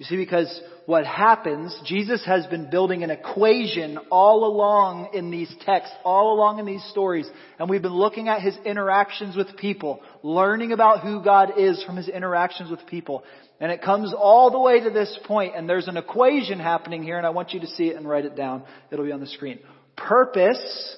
You 0.03 0.09
see, 0.09 0.17
because 0.17 0.61
what 0.85 1.05
happens, 1.05 1.73
Jesus 1.85 2.25
has 2.25 2.45
been 2.47 2.69
building 2.69 3.03
an 3.03 3.09
equation 3.09 3.97
all 4.11 4.43
along 4.43 5.11
in 5.13 5.31
these 5.31 5.49
texts, 5.65 5.95
all 6.03 6.33
along 6.33 6.59
in 6.59 6.65
these 6.65 6.83
stories, 6.91 7.25
and 7.57 7.69
we've 7.69 7.81
been 7.81 7.93
looking 7.93 8.27
at 8.27 8.41
his 8.41 8.53
interactions 8.65 9.37
with 9.37 9.55
people, 9.55 10.01
learning 10.21 10.73
about 10.73 11.03
who 11.03 11.23
God 11.23 11.57
is 11.57 11.81
from 11.85 11.95
his 11.95 12.09
interactions 12.09 12.69
with 12.69 12.85
people. 12.85 13.23
And 13.61 13.71
it 13.71 13.81
comes 13.81 14.13
all 14.13 14.51
the 14.51 14.59
way 14.59 14.81
to 14.81 14.89
this 14.89 15.17
point, 15.23 15.55
and 15.55 15.69
there's 15.69 15.87
an 15.87 15.95
equation 15.95 16.59
happening 16.59 17.01
here, 17.01 17.17
and 17.17 17.25
I 17.25 17.29
want 17.29 17.53
you 17.53 17.61
to 17.61 17.67
see 17.67 17.85
it 17.85 17.95
and 17.95 18.05
write 18.05 18.25
it 18.25 18.35
down. 18.35 18.63
It'll 18.91 19.05
be 19.05 19.13
on 19.13 19.21
the 19.21 19.27
screen. 19.27 19.59
Purpose 19.95 20.97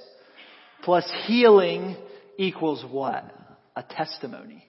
plus 0.81 1.07
healing 1.27 1.95
equals 2.39 2.83
what? 2.89 3.31
A 3.75 3.83
testimony. 3.83 4.64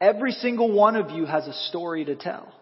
Every 0.00 0.32
single 0.32 0.72
one 0.72 0.96
of 0.96 1.10
you 1.10 1.24
has 1.24 1.46
a 1.46 1.52
story 1.68 2.04
to 2.04 2.14
tell. 2.14 2.52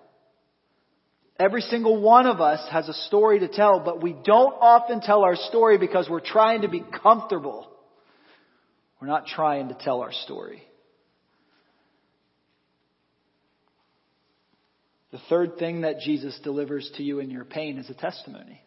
Every 1.39 1.61
single 1.61 2.01
one 2.01 2.27
of 2.27 2.41
us 2.41 2.67
has 2.71 2.89
a 2.89 2.95
story 2.95 3.41
to 3.41 3.49
tell, 3.49 3.81
but 3.81 4.03
we 4.03 4.15
don't 4.15 4.55
often 4.59 5.03
tell 5.03 5.23
our 5.23 5.37
story 5.37 5.77
because 5.77 6.09
we're 6.09 6.21
trying 6.21 6.63
to 6.63 6.69
be 6.69 6.83
comfortable. 7.03 7.69
We're 9.01 9.09
not 9.09 9.27
trying 9.27 9.69
to 9.69 9.75
tell 9.75 10.01
our 10.01 10.13
story. 10.13 10.63
The 15.13 15.19
third 15.29 15.59
thing 15.59 15.83
that 15.83 16.01
Jesus 16.01 16.39
delivers 16.43 16.91
to 16.97 17.03
you 17.03 17.21
in 17.21 17.31
your 17.31 17.45
pain 17.45 17.79
is 17.79 17.89
a 17.91 17.95
testimony. 17.95 18.63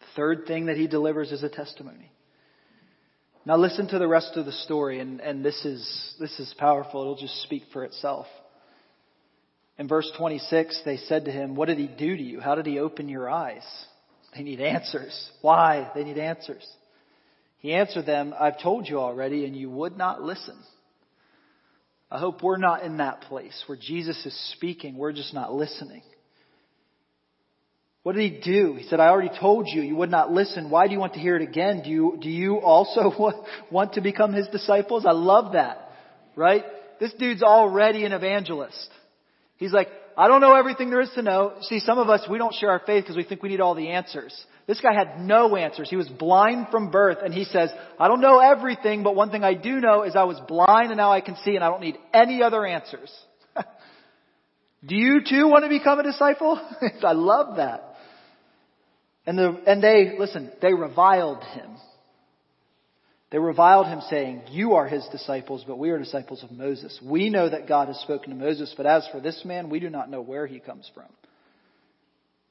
The 0.00 0.06
third 0.16 0.46
thing 0.46 0.66
that 0.66 0.76
he 0.76 0.88
delivers 0.88 1.30
is 1.30 1.44
a 1.44 1.48
testimony. 1.48 2.10
Now 3.46 3.56
listen 3.56 3.88
to 3.88 3.98
the 3.98 4.08
rest 4.08 4.36
of 4.36 4.44
the 4.44 4.52
story, 4.52 5.00
and, 5.00 5.20
and 5.20 5.44
this 5.44 5.64
is 5.64 6.14
this 6.20 6.38
is 6.38 6.54
powerful. 6.58 7.00
It'll 7.00 7.16
just 7.16 7.42
speak 7.42 7.62
for 7.72 7.84
itself. 7.84 8.26
In 9.78 9.88
verse 9.88 10.10
26, 10.18 10.82
they 10.84 10.98
said 10.98 11.24
to 11.24 11.30
him, 11.30 11.56
What 11.56 11.68
did 11.68 11.78
he 11.78 11.86
do 11.86 12.14
to 12.14 12.22
you? 12.22 12.38
How 12.38 12.54
did 12.54 12.66
he 12.66 12.78
open 12.78 13.08
your 13.08 13.30
eyes? 13.30 13.64
They 14.36 14.42
need 14.42 14.60
answers. 14.60 15.30
Why? 15.40 15.90
They 15.94 16.04
need 16.04 16.18
answers. 16.18 16.66
He 17.60 17.72
answered 17.72 18.04
them, 18.06 18.34
I've 18.38 18.60
told 18.60 18.88
you 18.88 18.98
already, 18.98 19.46
and 19.46 19.56
you 19.56 19.70
would 19.70 19.96
not 19.96 20.22
listen. 20.22 20.56
I 22.10 22.18
hope 22.18 22.42
we're 22.42 22.58
not 22.58 22.82
in 22.82 22.98
that 22.98 23.22
place 23.22 23.64
where 23.66 23.78
Jesus 23.80 24.24
is 24.26 24.52
speaking, 24.52 24.96
we're 24.96 25.12
just 25.12 25.32
not 25.32 25.52
listening. 25.52 26.02
What 28.02 28.16
did 28.16 28.32
he 28.32 28.40
do? 28.40 28.76
He 28.76 28.84
said, 28.84 28.98
I 28.98 29.08
already 29.08 29.30
told 29.38 29.66
you, 29.68 29.82
you 29.82 29.94
would 29.96 30.10
not 30.10 30.32
listen. 30.32 30.70
Why 30.70 30.86
do 30.86 30.94
you 30.94 30.98
want 30.98 31.14
to 31.14 31.20
hear 31.20 31.36
it 31.36 31.42
again? 31.42 31.82
Do 31.82 31.90
you, 31.90 32.18
do 32.20 32.30
you 32.30 32.56
also 32.56 33.12
want 33.70 33.94
to 33.94 34.00
become 34.00 34.32
his 34.32 34.48
disciples? 34.48 35.04
I 35.06 35.12
love 35.12 35.52
that, 35.52 35.90
right? 36.34 36.64
This 36.98 37.12
dude's 37.14 37.42
already 37.42 38.04
an 38.04 38.12
evangelist. 38.12 38.88
He's 39.56 39.72
like, 39.72 39.88
I 40.16 40.28
don't 40.28 40.40
know 40.40 40.54
everything 40.54 40.90
there 40.90 41.00
is 41.00 41.10
to 41.14 41.22
know. 41.22 41.54
See, 41.62 41.80
some 41.80 41.98
of 41.98 42.08
us, 42.08 42.26
we 42.28 42.38
don't 42.38 42.54
share 42.54 42.70
our 42.70 42.80
faith 42.80 43.04
because 43.04 43.16
we 43.16 43.24
think 43.24 43.42
we 43.42 43.50
need 43.50 43.60
all 43.60 43.74
the 43.74 43.90
answers. 43.90 44.34
This 44.66 44.80
guy 44.80 44.94
had 44.94 45.20
no 45.20 45.56
answers. 45.56 45.90
He 45.90 45.96
was 45.96 46.08
blind 46.08 46.68
from 46.70 46.90
birth 46.90 47.18
and 47.24 47.34
he 47.34 47.44
says, 47.44 47.70
I 47.98 48.08
don't 48.08 48.20
know 48.20 48.38
everything, 48.38 49.02
but 49.02 49.14
one 49.14 49.30
thing 49.30 49.44
I 49.44 49.54
do 49.54 49.80
know 49.80 50.02
is 50.04 50.16
I 50.16 50.24
was 50.24 50.40
blind 50.46 50.90
and 50.90 50.96
now 50.96 51.12
I 51.12 51.20
can 51.20 51.36
see 51.44 51.54
and 51.54 51.64
I 51.64 51.68
don't 51.68 51.80
need 51.80 51.98
any 52.14 52.42
other 52.42 52.64
answers. 52.64 53.12
do 54.86 54.94
you 54.94 55.20
too 55.28 55.48
want 55.48 55.64
to 55.64 55.68
become 55.68 55.98
a 55.98 56.02
disciple? 56.02 56.60
I 57.02 57.12
love 57.12 57.56
that. 57.56 57.89
And, 59.26 59.38
the, 59.38 59.60
and 59.66 59.82
they, 59.82 60.16
listen, 60.18 60.50
they 60.62 60.72
reviled 60.72 61.42
him. 61.44 61.70
They 63.30 63.38
reviled 63.38 63.86
him 63.86 64.00
saying, 64.08 64.42
you 64.50 64.74
are 64.74 64.88
his 64.88 65.06
disciples, 65.12 65.64
but 65.66 65.78
we 65.78 65.90
are 65.90 65.98
disciples 65.98 66.42
of 66.42 66.50
Moses. 66.50 66.98
We 67.04 67.30
know 67.30 67.48
that 67.48 67.68
God 67.68 67.86
has 67.88 68.00
spoken 68.00 68.30
to 68.30 68.36
Moses, 68.36 68.74
but 68.76 68.86
as 68.86 69.06
for 69.12 69.20
this 69.20 69.44
man, 69.44 69.70
we 69.70 69.78
do 69.78 69.88
not 69.88 70.10
know 70.10 70.20
where 70.20 70.46
he 70.46 70.58
comes 70.58 70.90
from. 70.94 71.06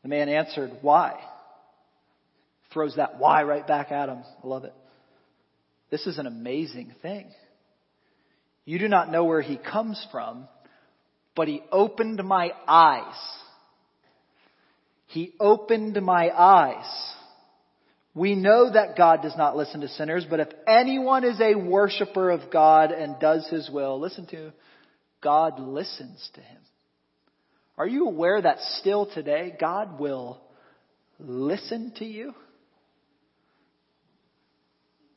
The 0.04 0.10
man 0.10 0.30
answered, 0.30 0.72
why? 0.82 1.20
Throws 2.72 2.96
that 2.96 3.20
why 3.20 3.44
right 3.44 3.68
back 3.68 3.92
at 3.92 4.08
him. 4.08 4.24
I 4.42 4.48
love 4.48 4.64
it. 4.64 4.74
This 5.92 6.08
is 6.08 6.18
an 6.18 6.28
amazing 6.28 6.94
thing. 7.02 7.30
You 8.64 8.80
do 8.80 8.88
not 8.88 9.12
know 9.12 9.26
where 9.26 9.42
he 9.42 9.58
comes 9.58 10.06
from, 10.12 10.48
but 11.36 11.48
he 11.48 11.62
opened 11.72 12.24
my 12.24 12.52
eyes 12.68 13.16
he 15.10 15.34
opened 15.40 16.00
my 16.04 16.30
eyes. 16.30 16.86
We 18.14 18.36
know 18.36 18.72
that 18.72 18.96
God 18.96 19.24
does 19.24 19.36
not 19.36 19.58
listen 19.58 19.82
to 19.82 19.88
sinners, 19.88 20.26
but 20.30 20.40
if 20.40 20.50
anyone 20.68 21.24
is 21.24 21.42
a 21.42 21.56
worshiper 21.56 22.30
of 22.30 22.52
God 22.52 22.92
and 22.92 23.20
does 23.20 23.48
his 23.50 23.72
will, 23.72 24.00
listen 24.00 24.28
to, 24.28 24.54
God 25.22 25.60
listens 25.60 26.30
to 26.36 26.42
him. 26.42 26.62
Are 27.76 27.88
you 27.88 28.06
aware 28.06 28.40
that 28.40 28.60
still 28.80 29.08
today 29.08 29.56
God 29.60 30.00
will 30.00 30.42
listen 31.18 31.92
to 31.98 32.06
you? 32.06 32.36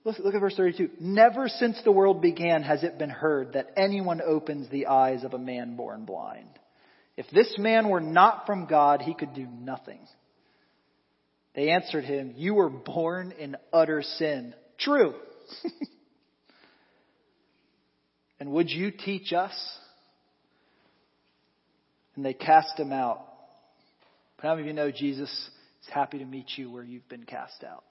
Look, 0.05 0.35
at 0.35 0.41
verse 0.41 0.57
32. 0.57 0.89
Never 1.01 1.49
since 1.49 1.79
the 1.85 1.93
world 1.93 2.23
began 2.23 2.63
has 2.63 2.83
it 2.83 2.99
been 2.99 3.11
heard 3.11 3.53
that 3.53 3.73
anyone 3.77 4.23
opens 4.25 4.71
the 4.71 4.87
eyes 4.87 5.23
of 5.23 5.35
a 5.35 5.39
man 5.39 5.77
born 5.77 6.07
blind. 6.07 6.49
If 7.17 7.27
this 7.31 7.55
man 7.59 7.89
were 7.89 8.01
not 8.01 8.47
from 8.47 8.67
God, 8.67 9.03
he 9.03 9.15
could 9.15 9.35
do 9.35 9.47
nothing. 9.47 10.01
They 11.55 11.71
answered 11.71 12.05
him, 12.05 12.35
You 12.37 12.55
were 12.55 12.71
born 12.71 13.33
in 13.33 13.57
utter 13.73 14.03
sin. 14.03 14.55
True. 14.79 15.15
and 18.41 18.51
would 18.53 18.71
you 18.71 18.91
teach 18.91 19.33
us? 19.33 19.53
And 22.17 22.25
they 22.25 22.35
cast 22.35 22.79
him 22.79 22.93
out. 22.93 23.27
But 24.37 24.45
how 24.45 24.55
many 24.55 24.63
of 24.63 24.67
you 24.69 24.73
know 24.73 24.91
Jesus 24.91 25.31
is 25.31 25.93
happy 25.93 26.19
to 26.19 26.25
meet 26.25 26.47
you 26.57 26.71
where 26.71 26.83
you've 26.83 27.09
been 27.09 27.25
cast 27.25 27.65
out? 27.65 27.85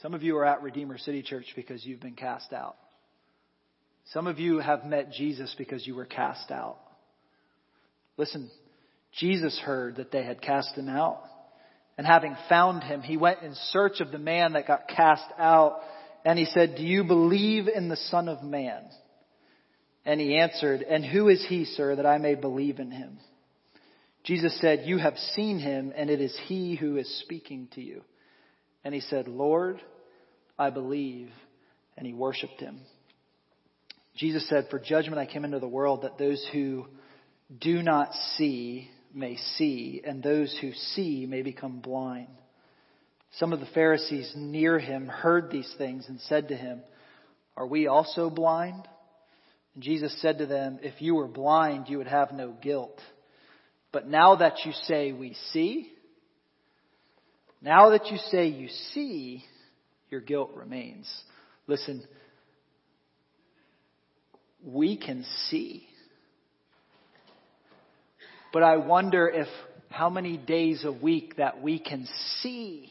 Some 0.00 0.14
of 0.14 0.24
you 0.24 0.36
are 0.38 0.44
at 0.44 0.62
Redeemer 0.62 0.98
City 0.98 1.22
Church 1.22 1.46
because 1.54 1.86
you've 1.86 2.00
been 2.00 2.16
cast 2.16 2.52
out. 2.52 2.76
Some 4.06 4.26
of 4.26 4.40
you 4.40 4.58
have 4.58 4.84
met 4.84 5.12
Jesus 5.12 5.54
because 5.56 5.86
you 5.86 5.94
were 5.94 6.04
cast 6.04 6.50
out. 6.50 6.78
Listen, 8.22 8.48
Jesus 9.18 9.58
heard 9.64 9.96
that 9.96 10.12
they 10.12 10.22
had 10.22 10.40
cast 10.40 10.76
him 10.76 10.88
out. 10.88 11.24
And 11.98 12.06
having 12.06 12.36
found 12.48 12.84
him, 12.84 13.00
he 13.02 13.16
went 13.16 13.42
in 13.42 13.52
search 13.72 13.98
of 13.98 14.12
the 14.12 14.18
man 14.18 14.52
that 14.52 14.68
got 14.68 14.86
cast 14.86 15.24
out. 15.40 15.80
and 16.24 16.38
he 16.38 16.44
said, 16.44 16.76
Do 16.76 16.84
you 16.84 17.02
believe 17.02 17.66
in 17.66 17.88
the 17.88 17.96
Son 17.96 18.28
of 18.28 18.44
Man? 18.44 18.84
And 20.06 20.20
he 20.20 20.38
answered, 20.38 20.82
And 20.82 21.04
who 21.04 21.26
is 21.26 21.44
he, 21.48 21.64
sir, 21.64 21.96
that 21.96 22.06
I 22.06 22.18
may 22.18 22.36
believe 22.36 22.78
in 22.78 22.92
him? 22.92 23.18
Jesus 24.22 24.56
said, 24.60 24.84
You 24.84 24.98
have 24.98 25.16
seen 25.34 25.58
him, 25.58 25.92
and 25.96 26.08
it 26.08 26.20
is 26.20 26.38
he 26.46 26.76
who 26.76 26.98
is 26.98 27.22
speaking 27.24 27.70
to 27.74 27.80
you. 27.80 28.02
And 28.84 28.94
he 28.94 29.00
said, 29.00 29.26
Lord, 29.26 29.82
I 30.56 30.70
believe. 30.70 31.30
And 31.96 32.06
he 32.06 32.12
worshiped 32.12 32.60
him. 32.60 32.82
Jesus 34.16 34.48
said, 34.48 34.68
For 34.70 34.78
judgment 34.78 35.18
I 35.18 35.26
came 35.26 35.44
into 35.44 35.58
the 35.58 35.66
world 35.66 36.02
that 36.02 36.18
those 36.18 36.46
who 36.52 36.86
do 37.60 37.82
not 37.82 38.12
see 38.36 38.90
may 39.14 39.36
see, 39.56 40.02
and 40.04 40.22
those 40.22 40.56
who 40.60 40.72
see 40.72 41.26
may 41.26 41.42
become 41.42 41.80
blind. 41.80 42.28
Some 43.32 43.52
of 43.52 43.60
the 43.60 43.66
Pharisees 43.66 44.32
near 44.36 44.78
him 44.78 45.08
heard 45.08 45.50
these 45.50 45.72
things 45.78 46.06
and 46.08 46.20
said 46.20 46.48
to 46.48 46.56
him, 46.56 46.82
Are 47.56 47.66
we 47.66 47.86
also 47.86 48.30
blind? 48.30 48.86
And 49.74 49.82
Jesus 49.82 50.20
said 50.20 50.38
to 50.38 50.46
them, 50.46 50.78
If 50.82 51.00
you 51.00 51.14
were 51.14 51.28
blind, 51.28 51.88
you 51.88 51.98
would 51.98 52.08
have 52.08 52.32
no 52.32 52.52
guilt. 52.52 53.00
But 53.90 54.06
now 54.06 54.36
that 54.36 54.64
you 54.64 54.72
say 54.84 55.12
we 55.12 55.34
see, 55.52 55.90
now 57.60 57.90
that 57.90 58.06
you 58.06 58.16
say 58.16 58.48
you 58.48 58.68
see, 58.92 59.44
your 60.10 60.20
guilt 60.20 60.50
remains. 60.54 61.10
Listen, 61.66 62.02
we 64.64 64.96
can 64.96 65.24
see. 65.48 65.86
But 68.52 68.62
I 68.62 68.76
wonder 68.76 69.28
if 69.28 69.48
how 69.88 70.10
many 70.10 70.36
days 70.36 70.84
a 70.84 70.92
week 70.92 71.36
that 71.36 71.62
we 71.62 71.78
can 71.78 72.06
see, 72.40 72.90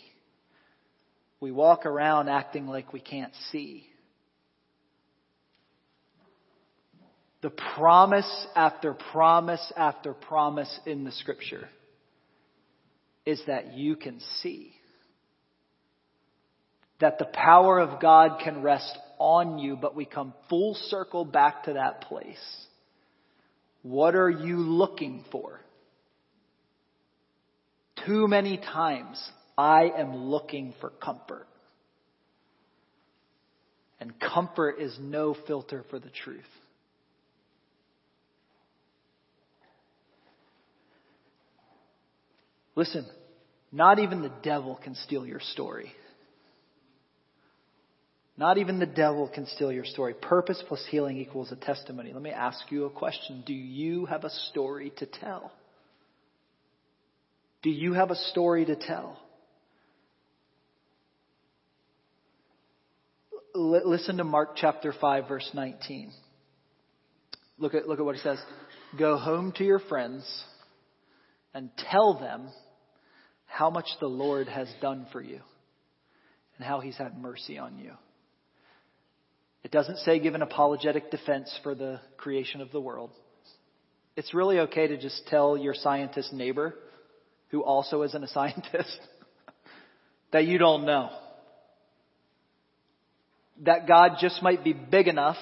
we 1.39 1.52
walk 1.52 1.86
around 1.86 2.30
acting 2.30 2.67
like 2.67 2.93
we 2.93 3.00
can't 3.00 3.34
see. 3.52 3.86
The 7.41 7.50
promise 7.50 8.47
after 8.56 8.93
promise 8.93 9.74
after 9.76 10.13
promise 10.13 10.80
in 10.86 11.04
the 11.04 11.12
scripture 11.12 11.67
is 13.26 13.41
that 13.47 13.74
you 13.74 13.95
can 13.95 14.19
see. 14.41 14.74
That 17.00 17.17
the 17.17 17.26
power 17.26 17.80
of 17.80 18.00
God 18.00 18.41
can 18.43 18.62
rest 18.62 18.95
on 19.17 19.58
you, 19.58 19.76
but 19.76 19.95
we 19.95 20.06
come 20.06 20.34
full 20.50 20.76
circle 20.76 21.26
back 21.26 21.63
to 21.63 21.74
that 21.74 22.02
place. 22.02 22.38
What 23.84 24.15
are 24.15 24.30
you 24.30 24.58
looking 24.58 25.26
for? 25.32 25.60
Too 28.06 28.28
many 28.28 28.58
times 28.58 29.22
I 29.58 29.91
am 29.98 30.15
looking 30.15 30.74
for 30.80 30.89
comfort. 30.89 31.48
And 34.00 34.20
comfort 34.20 34.80
is 34.80 34.98
no 35.00 35.36
filter 35.48 35.86
for 35.89 36.00
the 36.00 36.10
truth. 36.10 36.41
Listen, 42.76 43.06
not 43.72 44.00
even 44.00 44.22
the 44.22 44.32
devil 44.41 44.80
can 44.82 44.96
steal 44.96 45.26
your 45.26 45.39
story. 45.39 45.91
Not 48.38 48.58
even 48.58 48.80
the 48.80 48.86
devil 48.86 49.30
can 49.34 49.46
steal 49.46 49.72
your 49.72 49.86
story. 49.86 50.13
Purpose 50.13 50.63
plus 50.67 50.84
healing 50.89 51.17
equals 51.17 51.52
a 51.52 51.56
testimony. 51.56 52.13
Let 52.13 52.22
me 52.22 52.32
ask 52.32 52.60
you 52.72 52.86
a 52.86 52.89
question. 52.89 53.44
Do 53.46 53.54
you 53.54 54.06
have 54.06 54.24
a 54.24 54.30
story 54.30 54.91
to 54.98 55.06
tell? 55.06 55.52
Do 57.62 57.70
you 57.70 57.94
have 57.94 58.10
a 58.10 58.15
story 58.15 58.65
to 58.65 58.76
tell? 58.76 59.20
L- 63.54 63.89
listen 63.89 64.17
to 64.17 64.24
Mark 64.24 64.56
chapter 64.56 64.94
5 65.00 65.28
verse 65.28 65.50
19. 65.54 66.12
Look 67.58 67.76
at, 67.76 67.88
look 67.88 68.00
at 68.00 68.06
what 68.06 68.15
he 68.15 68.22
says. 68.22 68.39
Go 68.98 69.17
home 69.17 69.54
to 69.58 69.63
your 69.63 69.80
friends 69.80 70.26
and 71.54 71.70
tell 71.91 72.17
them 72.17 72.50
how 73.46 73.70
much 73.70 73.88
the 74.00 74.08
Lord 74.08 74.48
has 74.48 74.67
done 74.82 75.06
for 75.12 75.22
you 75.22 75.41
and 76.58 76.65
how 76.65 76.80
he's 76.80 76.98
had 76.98 77.17
mercy 77.17 77.58
on 77.58 77.78
you. 77.78 77.91
It 79.63 79.71
doesn't 79.71 79.97
say 80.00 80.19
give 80.19 80.36
an 80.36 80.41
apologetic 80.41 81.12
defense 81.12 81.58
for 81.63 81.76
the 81.76 82.00
creation 82.17 82.62
of 82.62 82.71
the 82.71 82.82
world. 82.82 83.12
It's 84.15 84.34
really 84.34 84.60
okay 84.60 84.88
to 84.88 84.97
just 84.97 85.28
tell 85.28 85.58
your 85.58 85.74
scientist 85.74 86.34
neighbor, 86.34 86.76
who 87.50 87.63
also 87.63 88.02
isn't 88.04 88.24
a 88.24 88.28
scientist, 88.30 89.00
that 90.32 90.45
you 90.45 90.58
don't 90.58 90.86
know. 90.86 91.10
That 93.63 93.88
God 93.88 94.13
just 94.19 94.41
might 94.41 94.63
be 94.63 94.74
big 94.74 95.08
enough 95.08 95.38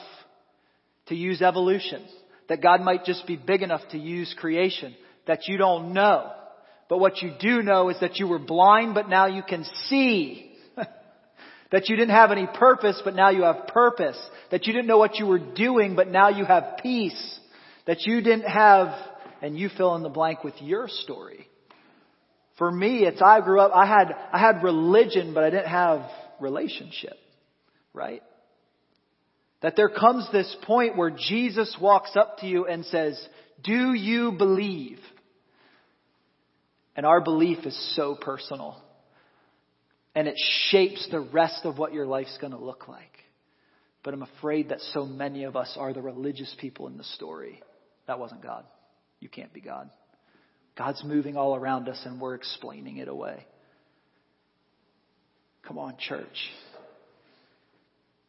to 1.08 1.16
use 1.16 1.42
evolution. 1.42 2.06
That 2.50 2.62
God 2.62 2.82
might 2.82 3.06
just 3.06 3.26
be 3.26 3.38
big 3.38 3.62
enough 3.62 3.82
to 3.92 3.98
use 3.98 4.36
creation. 4.38 4.96
That 5.28 5.48
you 5.48 5.58
don't 5.58 5.94
know. 5.94 6.32
But 6.90 7.00
what 7.00 7.22
you 7.22 7.32
do 7.40 7.62
know 7.62 7.90
is 7.90 8.00
that 8.02 8.18
you 8.18 8.28
were 8.28 8.40
blind, 8.40 8.96
but 8.96 9.08
now 9.08 9.28
you 9.28 9.44
can 9.44 9.64
see. 9.86 10.49
That 11.72 11.88
you 11.88 11.96
didn't 11.96 12.16
have 12.16 12.32
any 12.32 12.48
purpose, 12.48 13.02
but 13.04 13.16
now 13.16 13.30
you 13.30 13.44
have 13.44 13.68
purpose. 13.68 14.18
That 14.52 14.66
you 14.66 14.74
didn't 14.74 14.88
know 14.88 14.98
what 14.98 15.20
you 15.20 15.28
were 15.28 15.40
doing, 15.40 15.96
but 15.96 16.08
now 16.08 16.30
you 16.30 16.46
have 16.46 16.80
peace. 16.82 17.40
That 17.86 18.02
you 18.02 18.22
didn't 18.22 18.50
have, 18.50 18.96
and 19.42 19.58
you 19.58 19.70
fill 19.78 19.96
in 19.96 20.04
the 20.04 20.10
blank 20.10 20.44
with 20.44 20.56
your 20.62 20.88
story. 20.88 21.48
For 22.58 22.72
me, 22.72 23.06
it's 23.06 23.22
I 23.22 23.42
grew 23.42 23.62
up, 23.62 23.72
I 23.74 23.86
had, 23.86 24.16
I 24.34 24.40
had 24.40 24.64
religion, 24.64 25.34
but 25.34 25.44
I 25.44 25.50
didn't 25.50 25.68
have 25.68 26.02
relationship. 26.40 27.14
Right? 27.94 28.24
That 29.62 29.76
there 29.76 29.90
comes 29.90 30.28
this 30.32 30.56
point 30.64 30.98
where 30.98 31.12
Jesus 31.12 31.76
walks 31.82 32.16
up 32.16 32.40
to 32.40 32.48
you 32.48 32.66
and 32.66 32.86
says, 32.86 33.20
do 33.64 33.94
you 33.94 34.32
believe? 34.32 35.00
And 36.96 37.06
our 37.06 37.22
belief 37.22 37.66
is 37.66 37.96
so 37.96 38.16
personal. 38.20 38.82
And 40.16 40.28
it 40.28 40.36
shapes 40.70 41.08
the 41.12 41.20
rest 41.20 41.66
of 41.66 41.78
what 41.78 41.94
your 41.94 42.06
life's 42.06 42.38
going 42.40 42.54
to 42.54 42.60
look 42.60 42.88
like. 42.88 43.12
But 44.04 44.14
I'm 44.14 44.24
afraid 44.24 44.70
that 44.70 44.80
so 44.94 45.06
many 45.06 45.44
of 45.44 45.56
us 45.56 45.76
are 45.78 45.94
the 45.94 46.02
religious 46.02 46.54
people 46.60 46.88
in 46.88 46.98
the 46.98 47.04
story. 47.04 47.62
That 48.08 48.20
wasn't 48.20 48.42
God. 48.42 48.66
You 49.20 49.30
can't 49.30 49.54
be 49.54 49.62
God. 49.62 49.90
God's 50.78 51.04
moving 51.04 51.36
all 51.36 51.56
around 51.56 51.90
us 51.90 52.02
and 52.06 52.22
we're 52.22 52.36
explaining 52.36 52.98
it 52.98 53.08
away. 53.08 53.46
Come 55.68 55.78
on, 55.78 55.96
church. 55.98 56.26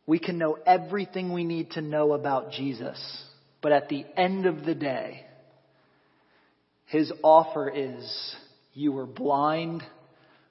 We 0.07 0.19
can 0.19 0.39
know 0.39 0.59
everything 0.67 1.33
we 1.33 1.45
need 1.45 1.71
to 1.73 1.81
know 1.81 2.13
about 2.13 2.51
Jesus, 2.51 3.01
but 3.63 3.71
at 3.71 3.89
the 3.89 4.05
end 4.17 4.47
of 4.47 4.65
the 4.65 4.75
day, 4.75 5.25
his 6.87 7.13
offer 7.23 7.71
is 7.71 8.37
you 8.75 8.91
were 8.91 9.07
blind, 9.07 9.85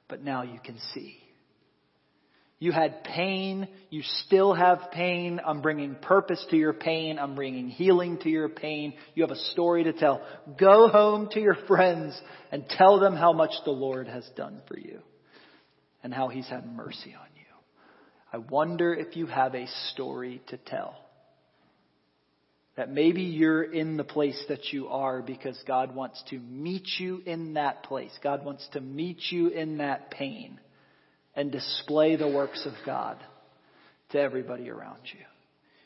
but 0.10 0.24
now 0.24 0.44
you 0.44 0.60
can 0.62 0.78
see. 0.94 1.18
You 2.62 2.74
had 2.74 3.06
pain. 3.06 3.70
You 3.90 4.02
still 4.26 4.54
have 4.54 4.92
pain. 4.92 5.40
I'm 5.46 5.62
bringing 5.62 5.96
purpose 5.96 6.46
to 6.50 6.58
your 6.58 6.74
pain. 6.74 7.18
I'm 7.18 7.36
bringing 7.36 7.70
healing 7.70 8.18
to 8.20 8.30
your 8.30 8.50
pain. 8.50 8.96
You 9.16 9.24
have 9.24 9.32
a 9.32 9.40
story 9.52 9.86
to 9.86 9.94
tell. 9.94 10.22
Go 10.60 10.90
home 10.90 11.30
to 11.32 11.40
your 11.40 11.56
friends 11.68 12.20
and 12.52 12.68
tell 12.68 13.00
them 13.00 13.16
how 13.16 13.32
much 13.32 13.52
the 13.64 13.72
Lord 13.72 14.10
has 14.10 14.30
done 14.36 14.62
for 14.68 14.78
you 14.78 15.00
and 16.04 16.14
how 16.14 16.28
he's 16.28 16.48
had 16.48 16.66
mercy 16.66 17.16
on 17.18 17.28
you. 17.36 17.46
I 18.34 18.38
wonder 18.40 18.94
if 18.94 19.16
you 19.16 19.26
have 19.28 19.56
a 19.56 19.66
story 19.94 20.42
to 20.48 20.58
tell. 20.58 20.98
That 22.80 22.90
maybe 22.90 23.24
you're 23.24 23.62
in 23.62 23.98
the 23.98 24.06
place 24.06 24.42
that 24.48 24.72
you 24.72 24.88
are 24.88 25.22
because 25.22 25.62
God 25.68 25.94
wants 25.94 26.24
to 26.30 26.40
meet 26.40 26.88
you 26.98 27.22
in 27.26 27.56
that 27.56 27.84
place. 27.84 28.18
God 28.24 28.46
wants 28.46 28.66
to 28.72 28.80
meet 28.80 29.18
you 29.32 29.50
in 29.50 29.80
that 29.80 30.10
pain 30.12 30.62
and 31.36 31.52
display 31.52 32.16
the 32.16 32.30
works 32.30 32.66
of 32.66 32.72
God 32.86 33.18
to 34.12 34.22
everybody 34.22 34.70
around 34.70 35.02
you. 35.12 35.20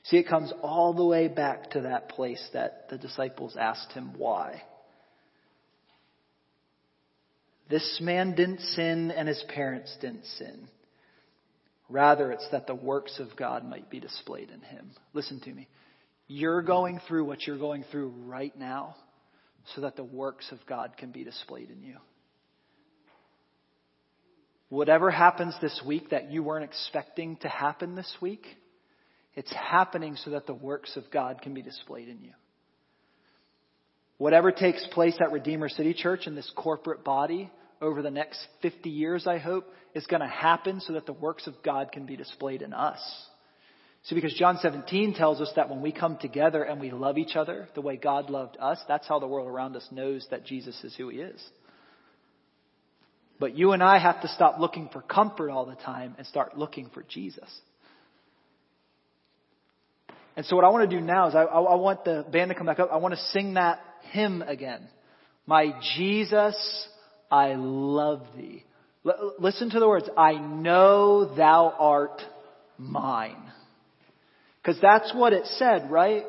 See, 0.03 0.17
it 0.17 0.27
comes 0.27 0.53
all 0.61 0.93
the 0.93 1.03
way 1.03 1.27
back 1.27 1.71
to 1.71 1.81
that 1.81 2.09
place 2.09 2.47
that 2.53 2.89
the 2.91 2.99
disciples 2.99 3.57
asked 3.59 3.93
him 3.93 4.13
why. 4.15 4.61
This 7.71 7.97
man 8.03 8.35
didn't 8.35 8.59
sin 8.59 9.09
and 9.09 9.27
his 9.27 9.43
parents 9.55 9.97
didn't 9.99 10.27
sin. 10.37 10.67
Rather, 11.89 12.31
it's 12.31 12.47
that 12.51 12.67
the 12.67 12.75
works 12.75 13.19
of 13.19 13.35
God 13.35 13.65
might 13.67 13.89
be 13.89 13.99
displayed 13.99 14.51
in 14.51 14.61
him. 14.61 14.91
Listen 15.15 15.39
to 15.39 15.51
me. 15.51 15.67
You're 16.27 16.61
going 16.61 16.99
through 17.07 17.25
what 17.25 17.45
you're 17.45 17.57
going 17.57 17.83
through 17.91 18.09
right 18.25 18.57
now 18.57 18.95
so 19.75 19.81
that 19.81 19.95
the 19.95 20.03
works 20.03 20.51
of 20.51 20.59
God 20.65 20.97
can 20.97 21.11
be 21.11 21.23
displayed 21.23 21.69
in 21.69 21.83
you. 21.83 21.97
Whatever 24.69 25.11
happens 25.11 25.55
this 25.61 25.81
week 25.85 26.09
that 26.09 26.31
you 26.31 26.41
weren't 26.41 26.63
expecting 26.63 27.37
to 27.37 27.47
happen 27.47 27.95
this 27.95 28.11
week, 28.21 28.45
it's 29.35 29.53
happening 29.53 30.15
so 30.15 30.31
that 30.31 30.47
the 30.47 30.53
works 30.53 30.97
of 30.97 31.03
God 31.11 31.41
can 31.41 31.53
be 31.53 31.61
displayed 31.61 32.09
in 32.09 32.21
you. 32.21 32.33
Whatever 34.17 34.51
takes 34.51 34.85
place 34.91 35.15
at 35.19 35.31
Redeemer 35.31 35.69
City 35.69 35.93
Church 35.93 36.27
in 36.27 36.35
this 36.35 36.51
corporate 36.55 37.03
body 37.03 37.51
over 37.81 38.01
the 38.01 38.11
next 38.11 38.39
50 38.61 38.89
years, 38.89 39.27
I 39.27 39.37
hope, 39.37 39.71
is 39.93 40.05
going 40.07 40.21
to 40.21 40.27
happen 40.27 40.79
so 40.79 40.93
that 40.93 41.05
the 41.05 41.13
works 41.13 41.45
of 41.45 41.61
God 41.63 41.91
can 41.91 42.05
be 42.05 42.15
displayed 42.15 42.61
in 42.61 42.73
us. 42.73 42.99
See, 44.03 44.15
because 44.15 44.33
John 44.33 44.57
17 44.61 45.13
tells 45.13 45.39
us 45.39 45.51
that 45.55 45.69
when 45.69 45.81
we 45.81 45.93
come 45.93 46.17
together 46.17 46.63
and 46.63 46.81
we 46.81 46.91
love 46.91 47.17
each 47.17 47.37
other 47.37 47.69
the 47.73 47.81
way 47.81 47.95
God 47.95 48.29
loved 48.29 48.57
us, 48.59 48.77
that's 48.87 49.07
how 49.07 49.19
the 49.19 49.27
world 49.27 49.47
around 49.47 49.77
us 49.77 49.87
knows 49.91 50.27
that 50.29 50.45
Jesus 50.45 50.81
is 50.83 50.93
who 50.95 51.07
he 51.07 51.19
is. 51.19 51.41
But 53.39 53.57
you 53.57 53.71
and 53.71 53.81
I 53.81 53.99
have 53.99 54.21
to 54.21 54.27
stop 54.27 54.59
looking 54.59 54.89
for 54.91 55.01
comfort 55.01 55.49
all 55.49 55.65
the 55.65 55.75
time 55.75 56.15
and 56.17 56.27
start 56.27 56.57
looking 56.57 56.89
for 56.93 57.03
Jesus. 57.03 57.49
And 60.35 60.45
so 60.45 60.55
what 60.55 60.65
I 60.65 60.69
want 60.69 60.89
to 60.89 60.95
do 60.95 61.01
now 61.01 61.29
is 61.29 61.35
I, 61.35 61.43
I, 61.43 61.75
want 61.75 62.03
the 62.03 62.25
band 62.29 62.49
to 62.49 62.55
come 62.55 62.65
back 62.65 62.79
up. 62.79 62.89
I 62.91 62.97
want 62.97 63.13
to 63.13 63.19
sing 63.31 63.53
that 63.53 63.79
hymn 64.11 64.41
again. 64.41 64.87
My 65.45 65.73
Jesus, 65.95 66.87
I 67.31 67.53
love 67.55 68.21
thee. 68.35 68.63
L- 69.05 69.35
listen 69.39 69.69
to 69.69 69.79
the 69.79 69.87
words. 69.87 70.09
I 70.17 70.33
know 70.33 71.35
thou 71.35 71.73
art 71.77 72.21
mine. 72.77 73.51
Because 74.63 74.79
that's 74.81 75.13
what 75.13 75.33
it 75.33 75.45
said, 75.45 75.91
right? 75.91 76.23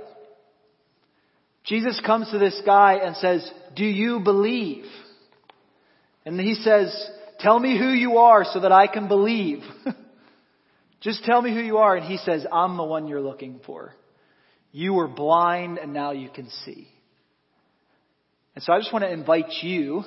Jesus 1.64 2.00
comes 2.04 2.30
to 2.32 2.38
this 2.38 2.60
guy 2.66 2.94
and 2.94 3.16
says, 3.16 3.48
do 3.76 3.84
you 3.84 4.20
believe? 4.20 4.84
And 6.26 6.38
he 6.40 6.54
says, 6.54 7.10
tell 7.38 7.58
me 7.58 7.78
who 7.78 7.90
you 7.90 8.18
are 8.18 8.44
so 8.44 8.60
that 8.60 8.72
I 8.72 8.88
can 8.88 9.06
believe. 9.06 9.60
Just 11.00 11.24
tell 11.24 11.40
me 11.40 11.54
who 11.54 11.60
you 11.60 11.78
are. 11.78 11.96
And 11.96 12.06
he 12.06 12.16
says, 12.16 12.44
I'm 12.50 12.76
the 12.76 12.84
one 12.84 13.06
you're 13.06 13.20
looking 13.20 13.60
for. 13.64 13.94
You 14.72 14.94
were 14.94 15.06
blind 15.06 15.78
and 15.78 15.92
now 15.92 16.10
you 16.10 16.28
can 16.28 16.48
see. 16.64 16.88
And 18.54 18.64
so 18.64 18.72
I 18.72 18.78
just 18.78 18.92
want 18.92 19.04
to 19.04 19.12
invite 19.12 19.52
you 19.62 20.04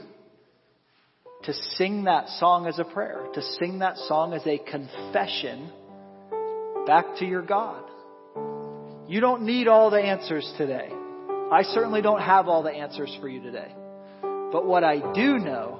to 1.43 1.53
sing 1.53 2.05
that 2.05 2.29
song 2.39 2.65
as 2.65 2.79
a 2.79 2.83
prayer, 2.83 3.25
to 3.33 3.41
sing 3.59 3.79
that 3.79 3.97
song 3.97 4.33
as 4.33 4.41
a 4.47 4.57
confession 4.57 5.69
back 6.85 7.17
to 7.19 7.25
your 7.25 7.41
God. 7.41 7.86
You 9.07 9.21
don't 9.21 9.43
need 9.43 9.69
all 9.69 9.89
the 9.89 10.01
answers 10.01 10.51
today. 10.57 10.89
I 11.49 11.61
certainly 11.63 12.01
don't 12.01 12.19
have 12.19 12.49
all 12.49 12.61
the 12.61 12.71
answers 12.71 13.15
for 13.21 13.29
you 13.29 13.41
today. 13.41 13.71
But 14.21 14.65
what 14.65 14.83
I 14.83 14.97
do 15.13 15.37
know 15.37 15.79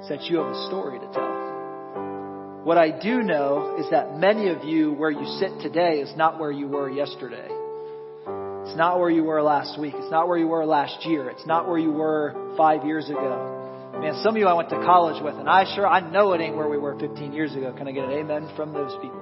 is 0.00 0.08
that 0.08 0.22
you 0.22 0.38
have 0.38 0.46
a 0.46 0.66
story 0.68 0.98
to 0.98 1.06
tell. 1.12 2.62
What 2.64 2.78
I 2.78 2.90
do 2.98 3.22
know 3.22 3.76
is 3.78 3.90
that 3.90 4.16
many 4.16 4.48
of 4.48 4.64
you, 4.64 4.94
where 4.94 5.10
you 5.10 5.26
sit 5.38 5.60
today, 5.60 6.00
is 6.00 6.16
not 6.16 6.40
where 6.40 6.50
you 6.50 6.66
were 6.66 6.88
yesterday. 6.88 7.46
It's 7.46 8.76
not 8.76 8.98
where 8.98 9.10
you 9.10 9.24
were 9.24 9.42
last 9.42 9.78
week. 9.78 9.92
It's 9.94 10.10
not 10.10 10.26
where 10.26 10.38
you 10.38 10.48
were 10.48 10.64
last 10.64 11.04
year. 11.04 11.28
It's 11.28 11.46
not 11.46 11.68
where 11.68 11.78
you 11.78 11.92
were 11.92 12.54
five 12.56 12.86
years 12.86 13.10
ago. 13.10 13.90
Man, 14.00 14.14
some 14.22 14.34
of 14.34 14.40
you 14.40 14.46
I 14.46 14.54
went 14.54 14.70
to 14.70 14.76
college 14.76 15.22
with, 15.22 15.34
and 15.34 15.46
I 15.46 15.66
sure, 15.74 15.86
I 15.86 16.00
know 16.00 16.32
it 16.32 16.40
ain't 16.40 16.56
where 16.56 16.68
we 16.68 16.78
were 16.78 16.98
15 16.98 17.34
years 17.34 17.54
ago. 17.54 17.74
Can 17.76 17.86
I 17.86 17.92
get 17.92 18.04
an 18.04 18.12
amen 18.12 18.50
from 18.56 18.72
those 18.72 18.92
people? 19.02 19.20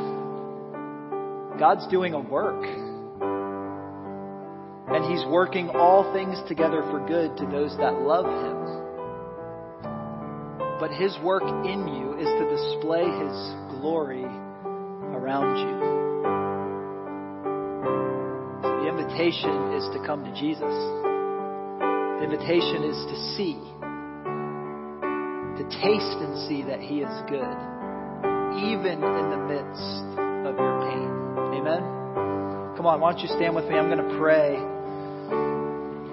God's 1.58 1.86
doing 1.88 2.14
a 2.14 2.20
work. 2.20 2.62
And 4.88 5.04
He's 5.04 5.26
working 5.26 5.70
all 5.70 6.12
things 6.12 6.38
together 6.46 6.82
for 6.90 7.04
good 7.06 7.36
to 7.36 7.46
those 7.46 7.76
that 7.78 8.00
love 8.00 8.24
Him. 8.24 8.58
But 10.78 10.92
His 10.92 11.18
work 11.22 11.42
in 11.42 11.88
you 11.88 12.14
is 12.16 12.28
to 12.28 12.48
display 12.48 13.02
His 13.02 13.34
glory 13.80 14.24
around 14.24 15.56
you. 15.58 15.78
So 18.62 18.68
the 18.78 18.88
invitation 18.88 19.74
is 19.74 19.84
to 19.92 20.06
come 20.06 20.24
to 20.24 20.32
Jesus. 20.40 20.62
The 21.82 22.24
invitation 22.24 22.84
is 22.84 22.96
to 22.96 23.16
see, 23.36 23.58
to 25.58 25.64
taste 25.82 26.18
and 26.22 26.48
see 26.48 26.62
that 26.62 26.80
He 26.80 27.00
is 27.02 27.22
good, 27.28 27.58
even 28.62 29.02
in 29.02 29.30
the 29.30 29.38
midst 29.50 30.18
of 30.46 30.56
your 30.56 30.80
pain. 30.88 31.27
Amen? 31.54 32.76
Come 32.76 32.86
on, 32.86 33.00
why 33.00 33.12
don't 33.12 33.20
you 33.22 33.28
stand 33.28 33.54
with 33.56 33.64
me? 33.66 33.74
I'm 33.74 33.88
going 33.90 34.06
to 34.06 34.18
pray. 34.18 34.56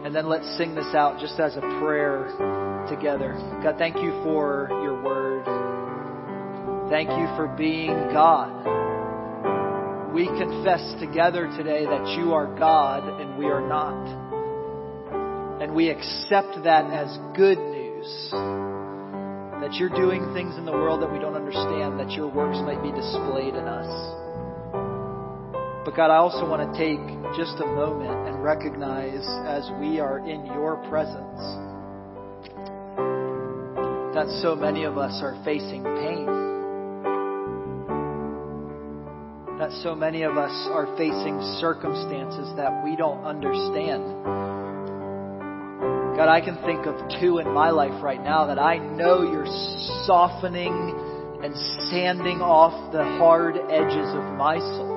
And 0.06 0.16
then 0.16 0.28
let's 0.28 0.46
sing 0.58 0.76
this 0.76 0.94
out 0.94 1.20
just 1.20 1.40
as 1.40 1.56
a 1.58 1.62
prayer 1.82 2.28
together. 2.90 3.34
God, 3.64 3.76
thank 3.78 3.98
you 3.98 4.12
for 4.24 4.68
your 4.84 5.02
word. 5.02 5.46
Thank 6.90 7.10
you 7.10 7.26
for 7.36 7.48
being 7.58 7.94
God. 8.14 8.66
We 10.14 10.28
confess 10.28 10.94
together 11.00 11.48
today 11.58 11.86
that 11.86 12.18
you 12.18 12.34
are 12.34 12.46
God 12.58 13.20
and 13.20 13.38
we 13.38 13.46
are 13.46 13.68
not. 13.68 15.62
And 15.62 15.74
we 15.74 15.90
accept 15.90 16.64
that 16.64 16.86
as 16.94 17.18
good 17.36 17.58
news. 17.58 18.30
That 18.32 19.74
you're 19.74 19.90
doing 19.90 20.34
things 20.34 20.56
in 20.58 20.66
the 20.66 20.72
world 20.72 21.02
that 21.02 21.12
we 21.12 21.18
don't 21.18 21.36
understand, 21.36 22.00
that 22.00 22.12
your 22.12 22.28
works 22.28 22.60
might 22.60 22.82
be 22.84 22.92
displayed 22.92 23.56
in 23.56 23.66
us. 23.66 24.25
But 25.86 25.96
God, 25.96 26.10
I 26.10 26.18
also 26.18 26.50
want 26.50 26.66
to 26.66 26.74
take 26.74 26.98
just 27.38 27.62
a 27.62 27.66
moment 27.68 28.28
and 28.28 28.42
recognize 28.42 29.22
as 29.46 29.70
we 29.80 30.00
are 30.00 30.18
in 30.18 30.44
your 30.48 30.78
presence 30.90 31.38
that 34.18 34.26
so 34.42 34.56
many 34.56 34.86
of 34.86 34.98
us 34.98 35.22
are 35.22 35.40
facing 35.46 35.84
pain. 35.84 36.26
That 39.60 39.70
so 39.84 39.94
many 39.94 40.24
of 40.24 40.38
us 40.38 40.68
are 40.72 40.88
facing 40.98 41.40
circumstances 41.62 42.50
that 42.58 42.84
we 42.84 42.96
don't 42.96 43.24
understand. 43.24 44.02
God, 46.18 46.30
I 46.30 46.42
can 46.42 46.56
think 46.66 46.88
of 46.88 46.96
two 47.22 47.38
in 47.38 47.54
my 47.54 47.70
life 47.70 48.02
right 48.02 48.24
now 48.24 48.48
that 48.48 48.58
I 48.58 48.80
know 48.80 49.22
you're 49.22 49.46
softening 50.08 50.74
and 51.44 51.54
sanding 51.92 52.42
off 52.42 52.92
the 52.92 53.04
hard 53.04 53.58
edges 53.70 54.10
of 54.16 54.34
my 54.34 54.58
soul 54.58 54.95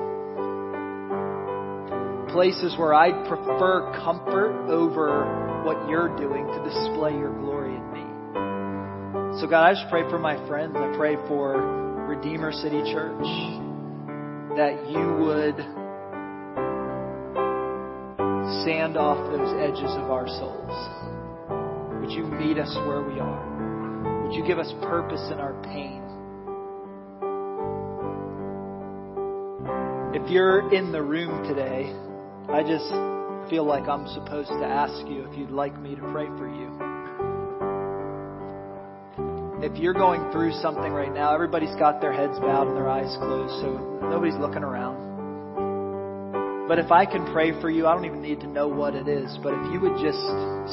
places 2.31 2.75
where 2.77 2.93
I'd 2.93 3.27
prefer 3.27 3.91
comfort 4.03 4.69
over 4.69 5.63
what 5.65 5.89
you're 5.89 6.15
doing 6.17 6.45
to 6.47 6.63
display 6.63 7.11
your 7.11 7.33
glory 7.39 7.75
in 7.75 7.91
me. 7.91 9.39
So, 9.41 9.47
God, 9.47 9.65
I 9.65 9.73
just 9.73 9.89
pray 9.89 10.09
for 10.09 10.19
my 10.19 10.35
friends. 10.47 10.75
I 10.75 10.95
pray 10.97 11.15
for 11.27 12.05
Redeemer 12.07 12.51
City 12.51 12.81
Church 12.91 13.23
that 14.57 14.89
you 14.89 15.25
would 15.25 15.57
sand 18.65 18.97
off 18.97 19.17
those 19.31 19.53
edges 19.61 19.91
of 19.97 20.09
our 20.09 20.27
souls. 20.27 20.73
Would 22.01 22.11
you 22.11 22.25
meet 22.25 22.57
us 22.57 22.73
where 22.87 23.03
we 23.03 23.19
are? 23.19 24.23
Would 24.23 24.33
you 24.33 24.43
give 24.45 24.59
us 24.59 24.71
purpose 24.81 25.21
in 25.31 25.39
our 25.39 25.53
pain? 25.63 26.03
If 30.11 30.29
you're 30.31 30.73
in 30.73 30.91
the 30.91 31.01
room 31.01 31.47
today, 31.47 31.93
I 32.51 32.63
just 32.63 32.89
feel 33.49 33.63
like 33.63 33.87
I'm 33.87 34.07
supposed 34.07 34.49
to 34.49 34.65
ask 34.65 35.07
you 35.07 35.23
if 35.29 35.37
you'd 35.37 35.51
like 35.51 35.79
me 35.79 35.93
to 35.93 36.01
pray 36.11 36.25
for 36.25 36.49
you. 36.49 36.67
If 39.61 39.77
you're 39.77 39.93
going 39.93 40.31
through 40.31 40.53
something 40.53 40.91
right 40.91 41.13
now, 41.13 41.31
everybody's 41.33 41.75
got 41.75 42.01
their 42.01 42.11
heads 42.11 42.39
bowed 42.39 42.67
and 42.67 42.75
their 42.75 42.89
eyes 42.89 43.15
closed, 43.17 43.53
so 43.61 43.99
nobody's 44.01 44.37
looking 44.39 44.63
around. 44.63 44.97
But 46.67 46.79
if 46.79 46.91
I 46.91 47.05
can 47.05 47.31
pray 47.31 47.51
for 47.61 47.69
you, 47.69 47.85
I 47.85 47.93
don't 47.93 48.05
even 48.05 48.21
need 48.21 48.39
to 48.39 48.47
know 48.47 48.67
what 48.67 48.95
it 48.95 49.07
is, 49.07 49.37
but 49.43 49.53
if 49.53 49.71
you 49.71 49.79
would 49.81 50.01
just 50.01 50.21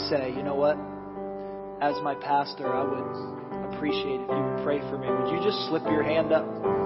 say, 0.09 0.33
you 0.35 0.43
know 0.43 0.55
what, 0.55 0.79
as 1.83 2.01
my 2.03 2.15
pastor, 2.15 2.73
I 2.73 2.85
would 2.85 3.75
appreciate 3.75 4.21
if 4.21 4.31
you 4.31 4.43
would 4.43 4.65
pray 4.65 4.81
for 4.81 4.97
me. 4.97 5.09
Would 5.09 5.29
you 5.31 5.45
just 5.45 5.69
slip 5.69 5.83
your 5.85 6.03
hand 6.03 6.33
up? 6.33 6.86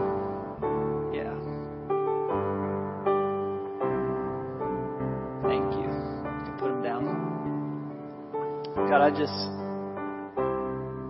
I 9.11 9.13
just 9.19 9.51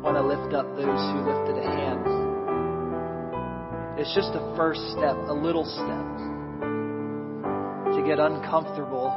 want 0.01 0.17
to 0.17 0.25
lift 0.25 0.55
up 0.57 0.65
those 0.73 1.05
who 1.13 1.21
lifted 1.21 1.61
a 1.61 1.69
hand. 1.69 2.01
It's 4.01 4.15
just 4.15 4.33
a 4.33 4.41
first 4.57 4.81
step, 4.97 5.21
a 5.29 5.37
little 5.37 5.69
step 5.69 6.09
to 7.93 8.01
get 8.09 8.19
uncomfortable, 8.19 9.13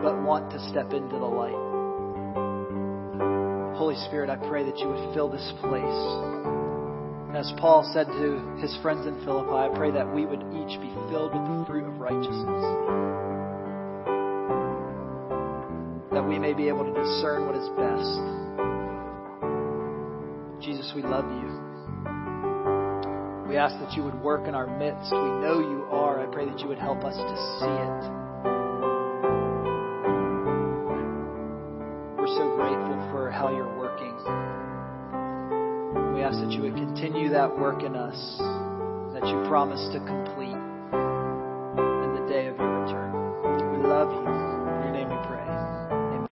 but 0.00 0.16
want 0.24 0.48
to 0.52 0.58
step 0.70 0.94
into 0.94 1.18
the 1.18 1.28
light. 1.28 1.60
Holy 3.76 3.96
Spirit, 4.08 4.30
I 4.30 4.36
pray 4.48 4.64
that 4.64 4.78
you 4.78 4.88
would 4.88 5.12
fill 5.12 5.28
this 5.28 5.52
place. 5.60 6.00
As 7.36 7.52
Paul 7.60 7.84
said 7.92 8.06
to 8.06 8.40
his 8.64 8.74
friends 8.80 9.04
in 9.06 9.22
Philippi, 9.26 9.52
I 9.52 9.68
pray 9.76 9.90
that 9.90 10.08
we 10.08 10.24
would 10.24 10.40
each 10.56 10.80
be 10.80 10.88
filled 11.12 11.36
with 11.36 11.44
the 11.44 11.64
fruit 11.68 11.84
of 11.84 12.00
righteousness. 12.00 12.49
May 16.50 16.56
be 16.56 16.68
able 16.68 16.84
to 16.84 16.92
discern 16.92 17.46
what 17.46 17.54
is 17.54 17.68
best. 17.78 18.18
Jesus, 20.60 20.92
we 20.96 21.02
love 21.02 21.24
you. 21.30 21.46
We 23.48 23.56
ask 23.56 23.78
that 23.78 23.92
you 23.92 24.02
would 24.02 24.20
work 24.20 24.48
in 24.48 24.54
our 24.56 24.66
midst. 24.66 25.12
We 25.12 25.18
know 25.18 25.60
you 25.60 25.86
are. 25.92 26.20
I 26.20 26.26
pray 26.26 26.46
that 26.46 26.58
you 26.58 26.66
would 26.66 26.78
help 26.78 27.04
us 27.04 27.14
to 27.14 27.36
see 27.60 27.70
it. 27.70 28.02
We're 32.18 32.34
so 32.34 32.56
grateful 32.56 32.98
for 33.12 33.30
how 33.30 33.54
you're 33.54 33.78
working. 33.78 34.14
We 36.14 36.22
ask 36.22 36.40
that 36.40 36.50
you 36.50 36.62
would 36.62 36.74
continue 36.74 37.28
that 37.30 37.56
work 37.56 37.84
in 37.84 37.94
us, 37.94 38.38
that 39.14 39.24
you 39.24 39.40
promise 39.48 39.88
to 39.92 40.00
complete 40.00 40.39